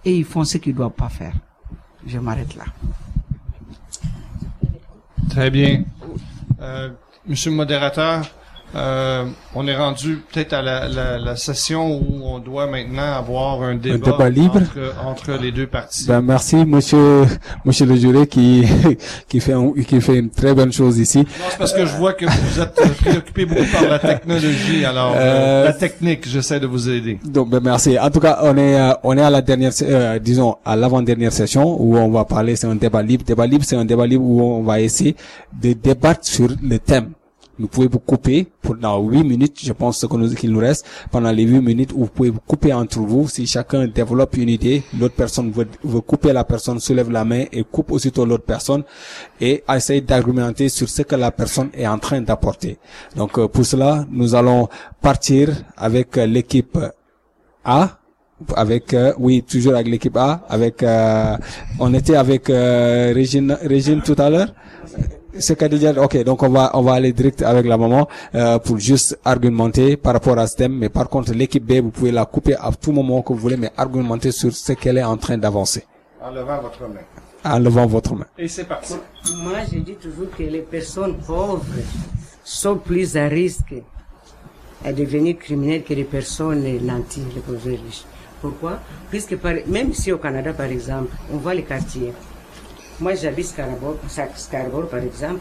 [0.04, 1.34] et ils font ce qu'ils doivent pas faire.
[2.06, 2.64] Je m'arrête là.
[5.30, 5.84] Très bien.
[6.60, 6.92] Euh,
[7.26, 8.24] monsieur le modérateur,
[8.76, 13.62] euh, on est rendu peut-être à la, la, la session où on doit maintenant avoir
[13.62, 14.56] un débat, débat libre.
[14.56, 16.06] Entre, entre les deux parties.
[16.06, 17.24] Ben, merci, monsieur,
[17.64, 18.64] monsieur le juré, qui,
[19.28, 21.18] qui fait, un- qui fait une très bonne chose ici.
[21.18, 24.84] Non, c'est parce que je vois que vous êtes préoccupé beaucoup par la technologie.
[24.84, 27.18] Alors, euh, Euh, la technique, j'essaie de vous aider.
[27.24, 27.98] Donc, ben, merci.
[27.98, 31.32] En tout cas, on est, euh, on est à la dernière, euh, disons, à l'avant-dernière
[31.32, 33.24] session où on va parler, c'est un débat libre.
[33.24, 35.14] Débat libre, c'est un débat libre où on va essayer
[35.62, 37.10] de débattre sur le thème.
[37.58, 38.48] Vous pouvez vous couper
[38.80, 40.06] dans huit minutes, je pense
[40.38, 43.28] qu'il nous reste, pendant les huit minutes où vous pouvez vous couper entre vous.
[43.28, 47.44] Si chacun développe une idée, l'autre personne veut, veut couper la personne, soulève la main
[47.52, 48.82] et coupe aussitôt l'autre personne
[49.40, 52.78] et essaye d'argumenter sur ce que la personne est en train d'apporter.
[53.16, 54.68] Donc, euh, pour cela, nous allons
[55.00, 56.78] partir avec euh, l'équipe
[57.64, 57.98] a.
[58.56, 60.44] Avec euh, oui toujours avec l'équipe A.
[60.48, 61.36] Avec euh,
[61.78, 64.52] on était avec euh, Régine Régine tout à l'heure
[65.38, 68.78] c'est Khadija ok donc on va on va aller direct avec la maman euh, pour
[68.78, 72.24] juste argumenter par rapport à ce thème mais par contre l'équipe B vous pouvez la
[72.24, 75.36] couper à tout moment que vous voulez mais argumenter sur ce qu'elle est en train
[75.38, 75.84] d'avancer
[76.22, 77.04] En levant votre main.
[77.54, 78.94] en levant votre main Et c'est parti.
[79.44, 81.64] Moi, je dis toujours que les personnes pauvres
[82.42, 83.74] sont plus à risque
[84.84, 88.04] à devenir criminels que les personnes nanties, les pauvres riches.
[88.40, 88.74] Pourquoi?
[89.10, 92.12] Puisque par- même ici au Canada, par exemple, on voit les quartiers.
[93.00, 93.98] Moi, j'habite Scarborough,
[94.36, 95.40] Scarborough, par exemple.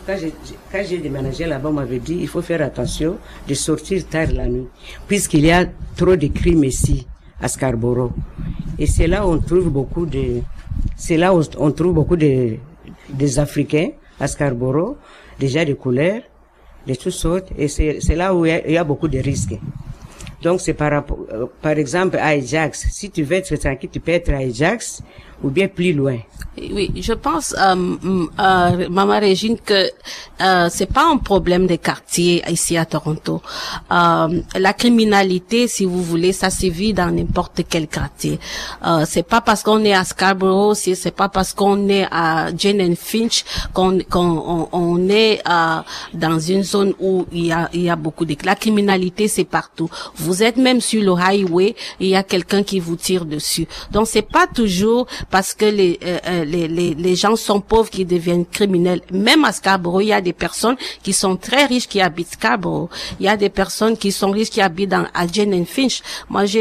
[0.72, 4.48] Quand j'ai déménagé là-bas, on m'avait dit il faut faire attention de sortir tard la
[4.48, 4.68] nuit,
[5.08, 7.08] puisqu'il y a trop de crimes ici,
[7.40, 8.12] à Scarborough.
[8.80, 10.42] Et c'est là où on trouve beaucoup de...
[10.98, 12.56] C'est là où on trouve beaucoup de,
[13.10, 13.90] des Africains,
[14.20, 14.98] à Scarborough,
[15.40, 16.22] déjà de couleurs,
[16.88, 19.58] de toutes sortes, et c'est là où il y, a, beaucoup de risques.
[20.42, 22.88] Donc c'est par euh, par exemple à Ajax.
[22.92, 25.02] Si tu veux être tranquille, tu peux être à Ajax
[25.42, 26.18] ou bien plus loin.
[26.56, 27.96] Oui, je pense, euh,
[28.40, 29.90] euh, Maman Régine, que
[30.40, 33.42] euh, c'est pas un problème des quartiers ici à Toronto.
[33.92, 38.40] Euh, la criminalité, si vous voulez, ça se vit dans n'importe quel quartier.
[38.86, 42.82] Euh, c'est pas parce qu'on est à Scarborough, c'est pas parce qu'on est à Jane
[42.82, 45.80] and Finch qu'on qu'on on, on est euh,
[46.14, 49.44] dans une zone où il y a il y a beaucoup de la criminalité, c'est
[49.44, 49.90] partout.
[50.18, 53.68] Vous êtes même sur le highway, il y a quelqu'un qui vous tire dessus.
[53.92, 57.90] Donc c'est pas toujours parce que les euh, euh, les, les, les gens sont pauvres
[57.90, 59.02] qui deviennent criminels.
[59.12, 62.90] Même à Scarborough, il y a des personnes qui sont très riches qui habitent Scarborough.
[63.20, 66.02] Il y a des personnes qui sont riches qui habitent dans, à and Finch.
[66.30, 66.60] Moi, je,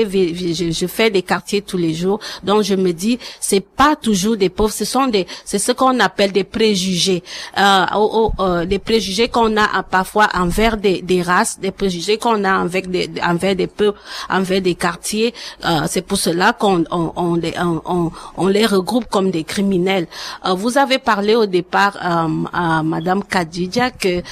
[0.73, 2.19] je fais des quartiers tous les jours.
[2.43, 4.73] Donc, je me dis, c'est pas toujours des pauvres.
[4.73, 7.23] Ce sont des, c'est ce qu'on appelle des préjugés.
[7.59, 11.71] Euh, au- au- euh, des préjugés qu'on a euh, parfois envers des, des races, des
[11.71, 13.99] préjugés qu'on a envers des, envers des peuples,
[14.31, 15.35] envers des quartiers.
[15.65, 17.41] Euh, c'est pour cela qu'on on, on,
[17.87, 20.07] on- on les regroupe comme des criminels.
[20.47, 24.23] Euh, vous avez parlé au départ euh, à Madame Kadidja que euh,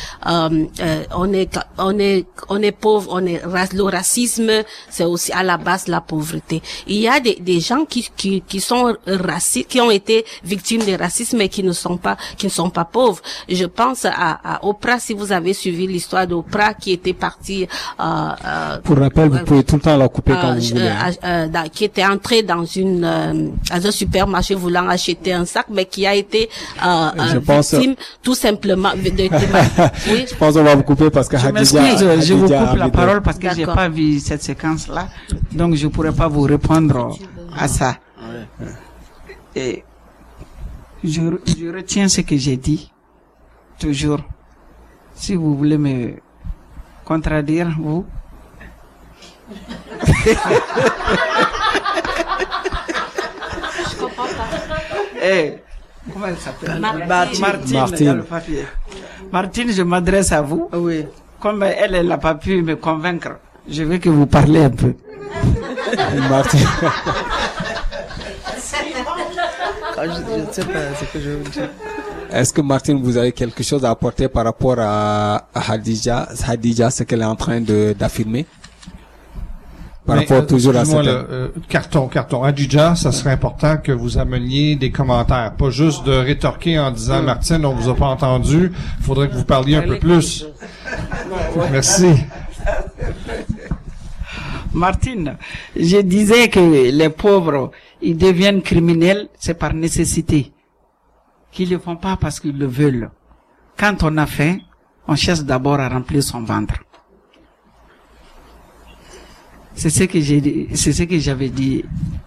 [0.81, 3.41] euh, on est on est on est pauvre, on est
[3.73, 4.51] le racisme,
[4.89, 6.62] c'est aussi à la base la pauvreté.
[6.87, 10.85] Il y a des, des gens qui, qui qui sont racistes, qui ont été victimes
[10.85, 13.21] de racisme et qui ne sont pas qui ne sont pas pauvres.
[13.49, 14.12] Je pense à,
[14.45, 17.66] à Oprah si vous avez suivi l'histoire d'Oprah qui était partie
[18.01, 18.05] euh,
[18.45, 20.89] euh, Pour rappel, vous pouvez tout le temps la couper quand vous voulez.
[21.23, 21.68] hein.
[21.73, 26.05] qui était entré dans une euh, dans un supermarché voulant acheter un sac, mais qui
[26.07, 26.49] a été
[26.85, 29.29] euh, Je euh, pense- victime tout simplement de, de-
[30.13, 30.25] oui.
[30.29, 32.89] Je pense qu'on va vous couper parce que Je Hadija, m'excuse, je vous coupe la
[32.89, 35.09] parole parce que j'ai pas vu cette séquence-là,
[35.53, 37.17] donc je pourrais pas vous répondre
[37.57, 37.97] à ça.
[39.55, 39.85] Et
[41.05, 42.93] je, je retiens ce que j'ai dit
[43.79, 44.21] toujours.
[45.15, 46.15] Si vous voulez me
[47.05, 48.05] contradire, vous.
[55.23, 55.55] Eh,
[56.12, 57.41] comment elle s'appelle Martine.
[57.41, 58.25] Martine.
[58.31, 58.64] Martine.
[59.33, 60.68] Martine, je m'adresse à vous.
[60.73, 61.07] Oui.
[61.41, 64.95] Comme elle, elle n'a pas pu me convaincre, je veux que vous parlez un peu.
[66.29, 66.59] Martin.
[69.97, 71.68] Ah, je ne sais pas ce que je veux dire.
[72.33, 76.91] Est-ce que Martine, vous avez quelque chose à apporter par rapport à, à Hadija, Hadija,
[76.91, 78.47] ce qu'elle est en train de d'affirmer?
[80.07, 81.07] Par Mais, rapport euh, toujours à cette...
[81.07, 82.42] euh, carton, carton.
[82.42, 87.22] Adija, ça serait important que vous ameniez des commentaires, pas juste de rétorquer en disant
[87.22, 88.72] Martine, on vous a pas entendu.
[88.98, 90.46] Il faudrait que vous parliez un peu plus.
[91.70, 92.14] Merci.
[94.72, 95.36] Martine,
[95.76, 97.70] je disais que les pauvres,
[98.01, 100.53] ils deviennent criminels, c'est par nécessité.
[101.53, 103.11] Qu'ils ne le font pas parce qu'ils le veulent.
[103.76, 104.59] Quand on a faim,
[105.09, 106.74] on cherche d'abord à remplir son ventre.
[109.81, 111.85] C'est ce que j'ai dit, c'est ce que j'avais dit.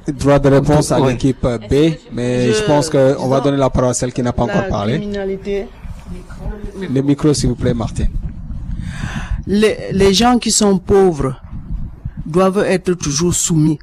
[0.08, 1.12] Droit de réponse à Ouais.
[1.12, 1.74] l'équipe B,
[2.12, 4.44] mais je, Je- pense que on va donner la parole à celle qui n'a pas
[4.44, 4.94] encore La parlé.
[4.98, 5.68] criminalité.
[6.96, 8.10] Le micro, s'il vous plaît, Martine.
[9.48, 11.36] les, les gens qui sont pauvres
[12.26, 13.80] doivent être toujours soumis.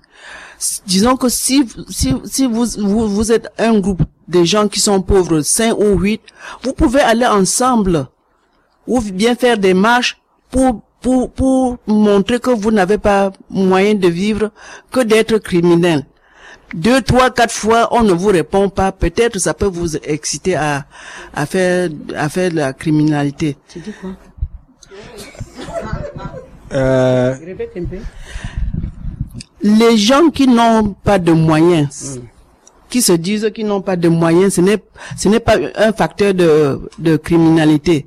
[0.87, 5.01] Disons que si, si, si vous, vous, vous êtes un groupe de gens qui sont
[5.01, 6.21] pauvres, 5 ou 8,
[6.65, 8.07] vous pouvez aller ensemble
[8.87, 10.19] ou bien faire des marches
[10.51, 14.51] pour, pour, pour montrer que vous n'avez pas moyen de vivre
[14.91, 16.05] que d'être criminel.
[16.75, 18.93] Deux, trois, quatre fois, on ne vous répond pas.
[18.93, 20.85] Peut-être ça peut vous exciter à,
[21.35, 23.57] à faire, à faire de la criminalité.
[26.73, 27.97] Euh, Répète un peu.
[29.63, 32.21] les gens qui n'ont pas de moyens,
[32.89, 34.79] qui se disent qu'ils n'ont pas de moyens, ce n'est,
[35.17, 38.07] ce n'est pas un facteur de, de criminalité.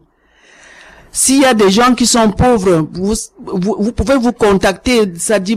[1.16, 3.14] S'il y a des gens qui sont pauvres, vous,
[3.46, 5.56] vous, vous pouvez vous contacter, ça dit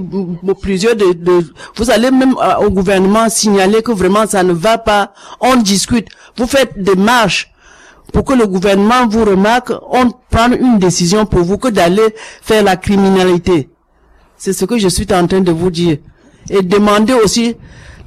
[0.61, 1.47] plusieurs de, de-
[1.77, 6.09] vous allez même euh, au gouvernement signaler que vraiment ça ne va pas, on discute,
[6.37, 7.51] vous faites des marches
[8.13, 12.63] pour que le gouvernement vous remarque, on prend une décision pour vous que d'aller faire
[12.63, 13.71] la criminalité.
[14.37, 15.97] C'est ce que je suis en train de vous dire.
[16.51, 17.57] Et demander aussi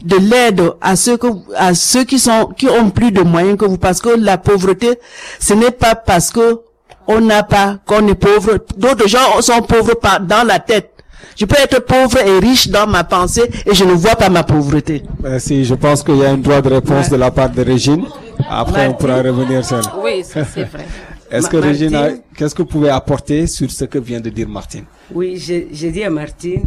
[0.04, 1.28] de l'aide à ceux que,
[1.58, 5.00] à ceux qui sont, qui ont plus de moyens que vous, parce que la pauvreté,
[5.39, 6.62] ce n'est pas parce que
[7.10, 8.60] on n'a pas, qu'on est pauvre.
[8.78, 10.91] D'autres gens sont pauvres par, dans la tête.
[11.36, 14.43] Je peux être pauvre et riche dans ma pensée et je ne vois pas ma
[14.43, 15.03] pauvreté.
[15.24, 15.66] merci.
[15.66, 18.05] Je pense qu'il y a un droit de réponse de la part de Régine.
[18.49, 19.80] Après, on pourra revenir sur.
[20.03, 20.86] Oui, ça, c'est vrai.
[21.32, 24.20] Est-ce que Ma- Régine, a- Martine qu'est-ce que vous pouvez apporter sur ce que vient
[24.20, 24.86] de dire Martine?
[25.14, 26.64] Oui, j'ai j'ai dit à Martine,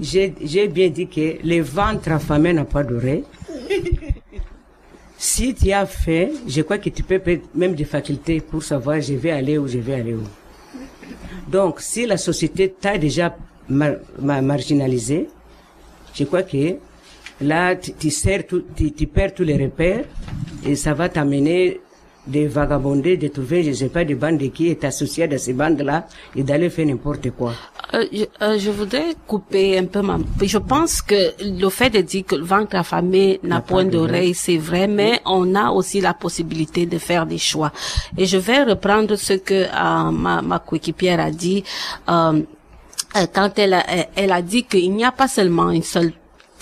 [0.00, 3.24] j'ai j'ai bien dit que le ventre affamé n'a pas d'oreille.
[5.18, 7.18] Si tu as faim, je crois que tu peux
[7.54, 10.22] même des facultés pour savoir je vais aller où je vais aller où.
[11.48, 13.34] Donc, si la société t'a déjà
[13.68, 15.28] mar- ma- marginalisé,
[16.14, 16.76] je crois que
[17.40, 17.92] là, tu,
[18.46, 20.04] tout- tu, tu perds tous les repères
[20.66, 21.80] et ça va t'amener
[22.26, 26.06] de vagabonder, de trouver, je sais pas, des bandes qui est associée à ces bandes-là
[26.34, 27.52] et d'aller faire n'importe quoi.
[27.94, 30.18] Euh, je, euh, je voudrais couper un peu ma...
[30.42, 34.56] Je pense que le fait de dire que le ventre affamé n'a point d'oreille, c'est
[34.56, 37.72] vrai, mais on a aussi la possibilité de faire des choix.
[38.18, 41.62] Et je vais reprendre ce que euh, ma, ma coéquipière a dit
[42.08, 42.42] euh,
[43.16, 43.84] euh, quand elle a,
[44.16, 46.12] elle a dit qu'il n'y a pas seulement une seule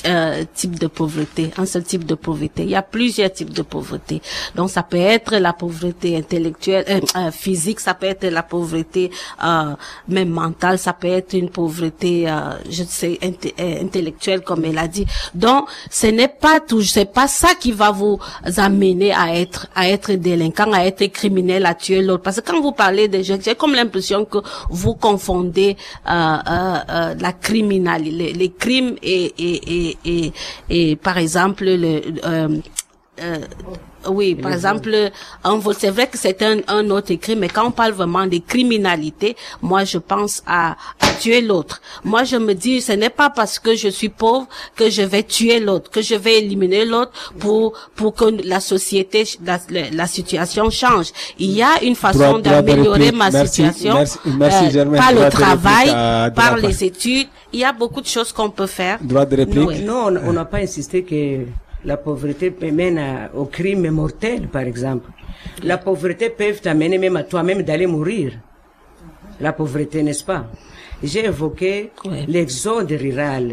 [0.07, 2.63] euh, type de pauvreté, un seul type de pauvreté.
[2.63, 4.21] Il y a plusieurs types de pauvreté.
[4.55, 9.11] Donc ça peut être la pauvreté intellectuelle, euh, euh, physique, ça peut être la pauvreté
[9.45, 9.75] euh,
[10.09, 14.89] même mentale, ça peut être une pauvreté, euh, je sais, euh, intellectuelle comme elle a
[14.89, 15.07] dit.
[15.35, 18.19] Donc ce n'est pas tout, c'est pas ça qui va vous
[18.57, 22.23] amener à être à être délinquant, à être criminel, à tuer l'autre.
[22.23, 24.39] Parce que quand vous parlez de jeunes, j'ai comme l'impression que
[24.71, 30.33] vous confondez la criminalité, les, les crimes et et, et et
[30.69, 32.49] et par exemple le euh,
[33.23, 33.39] euh,
[34.09, 35.11] oui, par exemple,
[35.45, 38.27] un vol, c'est vrai que c'est un, un autre crime, mais quand on parle vraiment
[38.27, 41.81] de criminalité, moi je pense à, à tuer l'autre.
[42.03, 45.23] Moi je me dis, ce n'est pas parce que je suis pauvre que je vais
[45.23, 49.59] tuer l'autre, que je vais éliminer l'autre pour pour que la société, la,
[49.93, 51.09] la, situation change.
[51.39, 56.33] Il y a une façon d'améliorer ma Merci, situation merci, merci, euh, par le travail,
[56.35, 57.29] par les études.
[57.55, 58.99] Il y a beaucoup de choses qu'on peut faire.
[59.01, 59.85] Droit de réplique.
[59.85, 61.21] Non, non, on n'a pas insisté que
[61.85, 65.09] la pauvreté peut mène à- au crime mortel, par exemple.
[65.63, 68.33] La pauvreté peut t'amener même à toi-même d'aller mourir.
[69.41, 70.47] La pauvreté, n'est-ce pas?
[71.03, 72.25] J'ai évoqué Ouais.
[72.27, 73.47] l'exode rural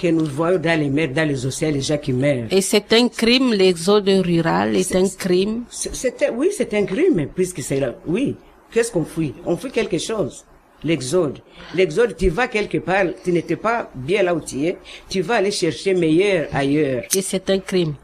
[0.00, 2.48] que nous voyons dans les mers, dans les océans, les gens qui meurent.
[2.50, 5.62] Et c'est un crime, l'exode rural est un crime?
[5.70, 7.94] C'est- C'était, oui, c'est un crime, puisque c'est là.
[8.06, 8.34] Oui.
[8.72, 9.34] Qu'est-ce qu'on fuit?
[9.44, 10.44] On fuit quelque chose.
[10.84, 11.38] L'exode.
[11.74, 14.76] L'exode, tu vas quelque part, tu n'étais pas bien là où tu es,
[15.08, 17.02] tu vas aller chercher meilleur ailleurs.
[17.14, 17.94] Et c'est un crime.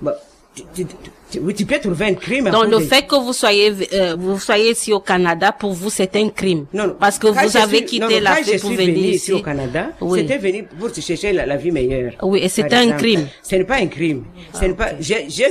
[0.00, 0.14] Bah,
[0.54, 0.86] tu, tu-
[1.30, 2.48] tu- oui, tu peux trouver un crime.
[2.50, 6.16] Donc le fait que vous soyez euh, vous soyez ici au Canada pour vous c'est
[6.16, 6.96] un crime Non, non.
[6.98, 9.40] parce que vous avez suis- quitté non, l'Afrique je pour venir venu ici ici au
[9.42, 10.20] Canada, Oui.
[10.20, 12.12] c'était venu pour te chercher la, la vie meilleure.
[12.22, 13.26] Oui, et c'est Par un crime.
[13.42, 14.24] Ce n'est pas un crime.
[14.54, 14.90] Ce n'est pas.
[14.98, 15.50] J'ai j'ai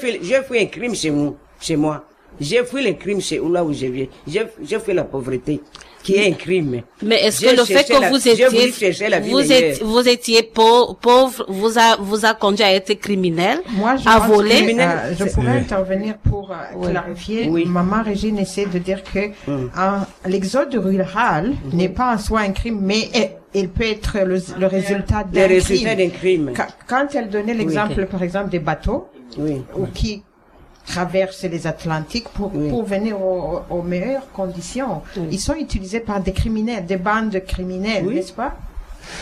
[0.00, 2.04] fui j'ai un crime chez moi, chez moi.
[2.40, 4.06] J'ai fui les crimes chez là où je viens.
[4.26, 5.60] J'ai j'ai fui la pauvreté,
[6.02, 6.82] qui est un crime.
[7.02, 10.08] Mais est-ce que le fait que la- vous étiez chercher la vie vous êtes vous
[10.08, 14.74] étiez pau- pauvre vous a vous a conduit à être criminel Moi, je à voler
[14.78, 15.58] euh, je pourrais Oui.
[15.58, 16.90] intervenir pour euh, Oui.
[16.90, 17.48] clarifier.
[17.48, 17.64] Oui.
[17.66, 19.30] Maman Régine essaie de dire que
[19.76, 24.42] hein, l'exode rural n'est pas en soi un crime, mais est- il peut être le,
[24.58, 26.50] le résultat Le d'un résultat d'un crime.
[26.50, 26.52] crime.
[26.56, 29.06] Quand, quand elle donnait l'exemple, par exemple, des bateaux
[29.38, 29.62] Oui.
[29.76, 30.22] ou qui
[30.86, 32.68] traversent les Atlantiques pour, Oui.
[32.68, 38.04] pour venir au- aux meilleures conditions, ils sont utilisés par des criminels, des bandes criminelles,
[38.06, 38.14] Oui.
[38.16, 38.54] n'est-ce pas?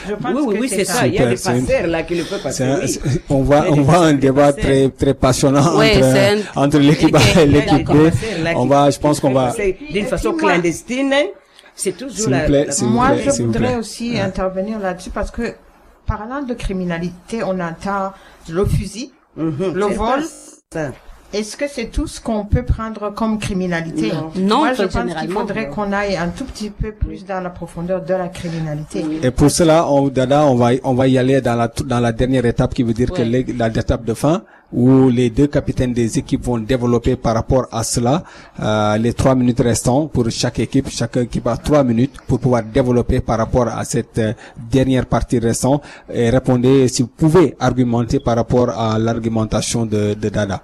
[0.08, 1.06] Je pense Oui, oui, que oui, c'est ça.
[1.08, 2.62] Il y a des passeurs là qui le peuvent passer.
[2.64, 2.98] un- oui.
[3.28, 6.04] on voit, on voit un débat très, très passionnant Ouais, entre,
[6.56, 8.10] un- entre l'équipe et l'équipe B.
[8.54, 11.12] On va, je pense qu'on va, C'est d'une façon clandestine.
[11.74, 15.54] C'est toujours la, plaît, la- Moi, plaît, je voudrais aussi intervenir là-dessus parce que
[16.06, 18.12] parlant de criminalité, on entend
[18.48, 19.96] le fusil, Mhm, le vol.
[19.96, 20.22] pas
[20.72, 20.92] ça.
[21.32, 24.30] Est-ce que c'est tout ce qu'on peut prendre comme criminalité Non.
[24.36, 27.50] Non, Moi, je pense qu'il faudrait qu'on aille un tout petit peu plus dans la
[27.50, 29.04] profondeur de la criminalité.
[29.22, 32.12] Et pour cela, on, Dada, on va, on va y aller dans la, dans la
[32.12, 33.24] dernière étape qui veut dire que Ouais.
[33.44, 34.42] les- la l'étape de fin
[34.74, 38.22] où les deux capitaines des équipes vont développer par rapport à cela
[38.60, 40.88] euh, les trois minutes restantes pour chaque équipe.
[40.90, 44.32] Chaque équipe a trois minutes pour pouvoir développer par rapport à cette euh,
[44.70, 50.28] dernière partie restante et répondez si vous pouvez argumenter par rapport à l'argumentation de, de
[50.30, 50.62] Dada.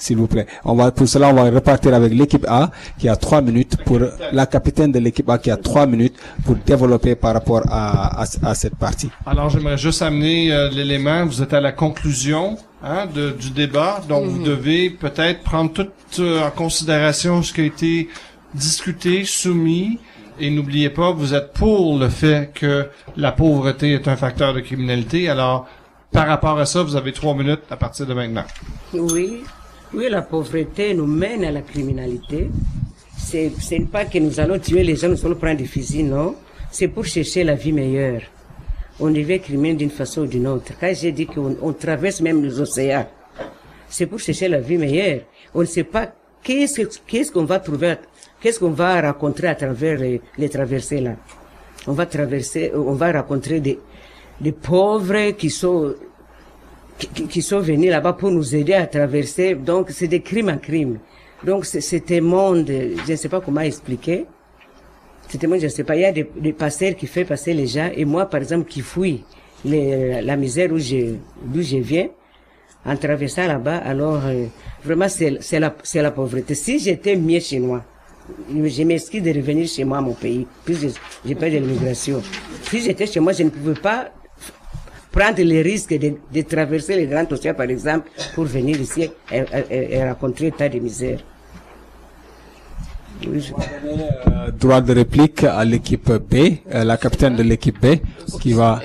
[0.00, 0.46] S'il vous plaît.
[0.64, 4.00] On va, pour cela, on va repartir avec l'équipe A qui a trois minutes pour
[4.32, 8.24] la capitaine de l'équipe A qui a trois minutes pour développer par rapport à, à,
[8.50, 9.10] à cette partie.
[9.26, 11.26] Alors, j'aimerais juste amener euh, l'élément.
[11.26, 15.86] Vous êtes à la conclusion hein, de- du débat, donc vous devez peut-être prendre tout
[16.18, 18.08] euh, en considération ce qui a été
[18.54, 19.98] discuté, soumis,
[20.40, 24.60] et n'oubliez pas, vous êtes pour le fait que la pauvreté est un facteur de
[24.60, 25.28] criminalité.
[25.28, 25.66] Alors,
[26.10, 28.44] par rapport à ça, vous avez trois minutes à partir de maintenant.
[28.94, 29.42] Oui,
[29.94, 32.48] oui, la pauvreté nous mène à la criminalité.
[33.16, 36.06] C'est, ce n'est pas que nous allons tuer les gens, nous allons prendre des fusils,
[36.08, 36.34] non?
[36.70, 38.22] C'est pour chercher la vie meilleure.
[38.98, 40.72] On devient criminel d'une façon ou d'une autre.
[40.80, 43.06] Quand j'ai dit qu'on on traverse même les océans,
[43.88, 45.22] c'est pour chercher la vie meilleure.
[45.54, 46.12] On ne sait pas
[46.42, 47.94] qu'est-ce, que- qu'est-ce qu'on va trouver,
[48.40, 51.16] qu'est-ce qu'on va rencontrer à travers les, les traversées là.
[51.86, 53.78] On va traverser, on va rencontrer des,
[54.40, 55.94] des pauvres qui sont
[57.08, 59.54] qui, qui- sont venus là-bas pour nous aider à traverser.
[59.54, 60.98] Donc, c'est des crimes en crimes.
[61.44, 62.66] Donc, un monde,
[63.06, 64.26] je ne sais pas comment expliquer.
[65.28, 67.66] C'était moi, je sais pas, il y a des, des pasteurs qui fait passer les
[67.66, 69.22] gens, et moi, par exemple, qui fouille
[69.64, 72.08] les, la misère où je, d'où je viens,
[72.84, 74.46] en traversant là-bas, alors, euh,
[74.84, 76.54] vraiment, c'est, la, la pauvreté.
[76.54, 77.84] Si j'étais mieux chez moi,
[78.52, 82.22] je m'excuse de revenir chez moi, mon pays, puisque j'ai pas de l'immigration.
[82.64, 84.10] Si j'étais chez moi, je ne pouvais pas
[85.12, 89.02] prendre le risque de, de traverser les grands océans, par exemple, pour venir ici
[89.32, 91.18] et, et, et- et rencontrer tas de misère.
[93.26, 96.34] Oui, je- Euh, droit de réplique à l'équipe B,
[96.72, 97.96] euh, la capitaine de l'équipe B,
[98.40, 98.80] qui va.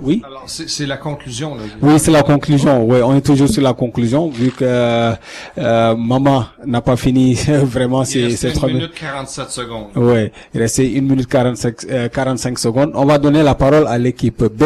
[0.00, 0.22] Oui.
[0.24, 1.54] Alors, c'est la conclusion.
[1.54, 1.62] Là.
[1.80, 2.84] Oui, c'est la conclusion.
[2.84, 8.04] Oui, on est toujours sur la conclusion, vu que euh, maman n'a pas fini vraiment
[8.04, 9.86] ces, trois minute 47 secondes.
[9.94, 12.92] Oui, il restait une minute 45, euh, 45 secondes.
[12.94, 14.64] On va donner la parole à l'équipe B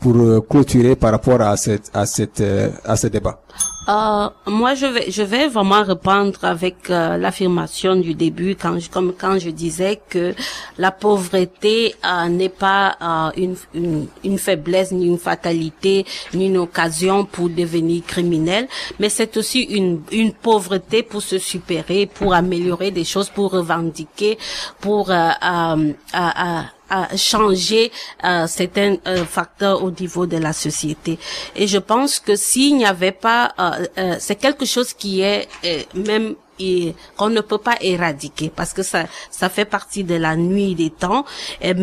[0.00, 3.40] pour euh, clôturer par rapport à cette à cette euh, à ce débat.
[3.86, 8.88] Euh, moi, je vais, je vais vraiment répondre avec euh, l'affirmation du début, quand je,
[8.88, 10.34] comme quand je disais que
[10.78, 16.56] la pauvreté euh, n'est pas euh, une, une, une faiblesse, ni une fatalité, ni une
[16.56, 18.68] occasion pour devenir criminel,
[18.98, 24.38] mais c'est aussi une, une pauvreté pour se supérer, pour améliorer des choses, pour revendiquer,
[24.80, 26.62] pour euh, euh, euh,
[26.98, 27.84] à changer
[28.24, 31.18] euh, certains euh, facteurs au niveau de la société.
[31.56, 35.48] Et je pense que s'il n'y avait pas, euh, euh, c'est quelque chose qui est
[35.64, 39.02] euh, même et qu'on ne peut pas éradiquer parce que ça
[39.38, 41.24] ça fait partie de la nuit des temps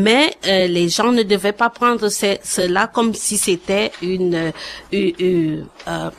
[0.05, 4.51] mais euh, les gens ne devaient pas prendre ce- cela comme si c'était une, euh,
[4.93, 6.09] une- une, euh,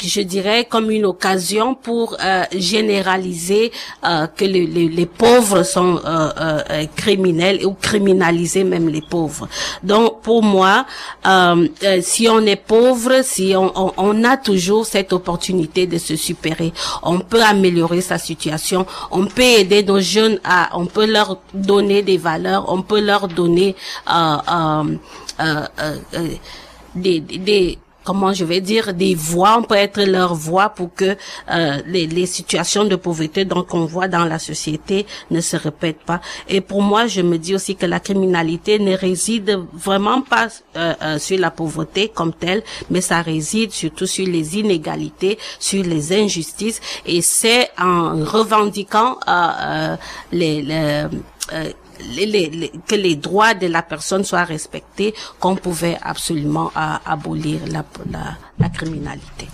[0.00, 3.72] je dirais comme une occasion pour euh, généraliser
[4.04, 9.02] euh, que les, les, les pauvres sont euh, euh, euh, criminels ou criminaliser même les
[9.02, 9.48] pauvres.
[9.82, 10.86] Donc pour moi,
[11.26, 11.66] euh,
[12.02, 16.72] si on est pauvre, si on, on, on a toujours cette opportunité de se supérer,
[17.02, 22.02] on peut améliorer sa situation, on peut aider nos jeunes à, on peut leur donner
[22.02, 23.74] des valeurs, on peut leur donner
[26.94, 31.16] des- des comment je vais dire des voix on peut être leur voix pour que
[31.50, 36.02] euh, les, les situations de pauvreté donc qu'on voit dans la société ne se répètent
[36.04, 36.20] pas.
[36.48, 40.94] Et pour moi je me dis aussi que la criminalité ne réside vraiment pas euh,
[41.02, 46.12] euh, sur la pauvreté comme telle mais ça réside surtout sur les inégalités sur les
[46.12, 46.80] injustices.
[47.06, 49.96] Et c'est en revendiquant euh, euh,
[50.32, 51.08] les, euh,
[52.16, 56.96] les- les- les- que les droits de la personne soient respectés, qu'on pouvait absolument euh,
[57.06, 59.46] abolir la, la, la criminalité.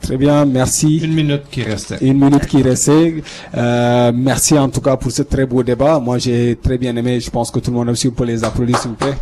[0.00, 0.98] Très bien, merci.
[0.98, 1.96] Une minute qui restait.
[2.02, 3.22] Une minute qui restait.
[3.56, 5.98] Euh, merci en tout cas pour ce très beau débat.
[5.98, 7.20] Moi, j'ai très bien aimé.
[7.20, 9.14] Je pense que tout le monde aussi pour les applaudir, s'il vous plaît.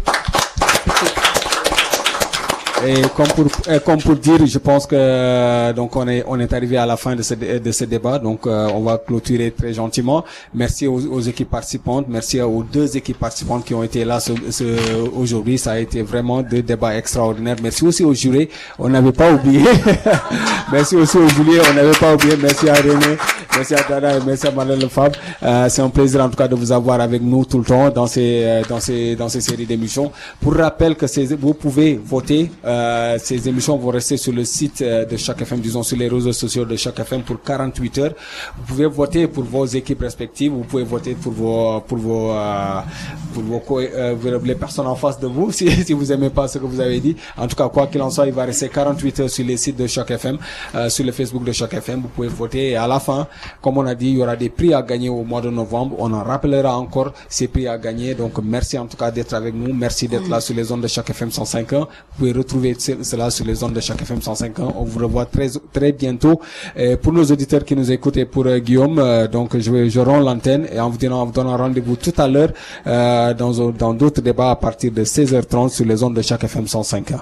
[2.84, 3.46] Et comme pour,
[3.84, 6.96] comme pour dire, je pense que euh, donc on est on est arrivé à la
[6.96, 10.24] fin de ce de ce débat, donc euh, on va clôturer très gentiment.
[10.52, 14.32] Merci aux, aux équipes participantes, merci aux deux équipes participantes qui ont été là ce,
[14.50, 15.58] ce- aujourd'hui.
[15.58, 17.56] Ça a été vraiment deux débats extraordinaires.
[17.62, 18.48] Merci aussi aux jurés,
[18.80, 19.62] on n'avait pas oublié.
[20.72, 22.34] merci aussi aux jurés, on n'avait pas oublié.
[22.40, 23.16] Merci à René,
[23.56, 25.12] merci à Dada et merci à Madeleine Fab.
[25.42, 27.90] Euh, C'est un plaisir en tout cas de vous avoir avec nous tout le temps
[27.90, 30.10] dans ces euh, dans ces dans ces séries d'émissions.
[30.40, 31.06] Pour rappel que
[31.36, 32.50] vous pouvez voter.
[32.64, 32.71] Euh,
[33.18, 36.32] ces émissions vont rester sur le site euh, de chaque FM, disons sur les réseaux
[36.32, 38.14] sociaux de chaque FM pour 48 heures.
[38.56, 40.52] Vous pouvez voter pour vos équipes respectives.
[40.52, 42.80] Vous pouvez voter pour vos pour vos euh,
[43.32, 46.58] pour vos euh, les personnes en face de vous si si vous aimez pas ce
[46.58, 47.16] que vous avez dit.
[47.36, 49.76] En tout cas, quoi qu'il en soit, il va rester 48 heures sur les sites
[49.76, 50.38] de chaque FM,
[50.74, 52.00] euh, sur le Facebook de chaque FM.
[52.02, 53.26] Vous pouvez voter et à la fin,
[53.60, 55.96] comme on a dit, il y aura des prix à gagner au mois de novembre.
[55.98, 58.14] On en rappellera encore ces prix à gagner.
[58.14, 59.72] Donc merci en tout cas d'être avec nous.
[59.72, 61.80] Merci d'être là sur les ondes de chaque FM 105.1.
[61.80, 61.86] Vous
[62.18, 64.72] pouvez retrouver ce- cela sur les ondes de chaque FM 105.1.
[64.76, 66.40] On vous revoit très très bientôt.
[67.02, 70.20] Pour nos auditeurs qui nous écoutent et pour euh, Guillaume, euh, donc je je rends
[70.20, 72.52] l'antenne et en vous donnant, donnant rendez-vous tout à l'heure
[72.86, 76.64] euh, dans dans d'autres débats à partir de 16h30 sur les ondes de chaque FM
[76.66, 77.20] 105.1.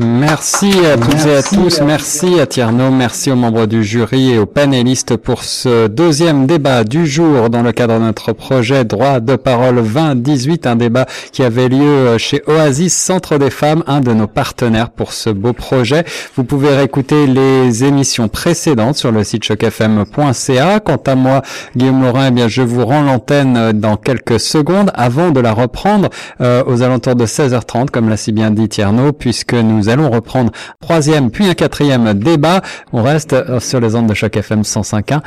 [0.00, 1.80] Merci à toutes et à tous.
[1.80, 2.92] Merci à Tierno.
[2.92, 7.62] Merci aux membres du jury et aux panélistes pour ce deuxième débat du jour dans
[7.62, 10.68] le cadre de notre projet Droit de parole 2018.
[10.68, 15.12] Un débat qui avait lieu chez Oasis Centre des femmes, un de nos partenaires pour
[15.12, 16.04] ce beau projet.
[16.36, 20.78] Vous pouvez réécouter les émissions précédentes sur le site chocfm.ca.
[20.78, 21.42] Quant à moi,
[21.74, 26.08] Guillaume Laurin, eh bien, je vous rends l'antenne dans quelques secondes avant de la reprendre
[26.40, 30.52] euh, aux alentours de 16h30, comme l'a si bien dit Tierno, puisque nous allons reprendre
[30.80, 32.60] troisième puis un quatrième débat.
[32.92, 35.20] On reste euh, sur les ondes de choc FM 105.1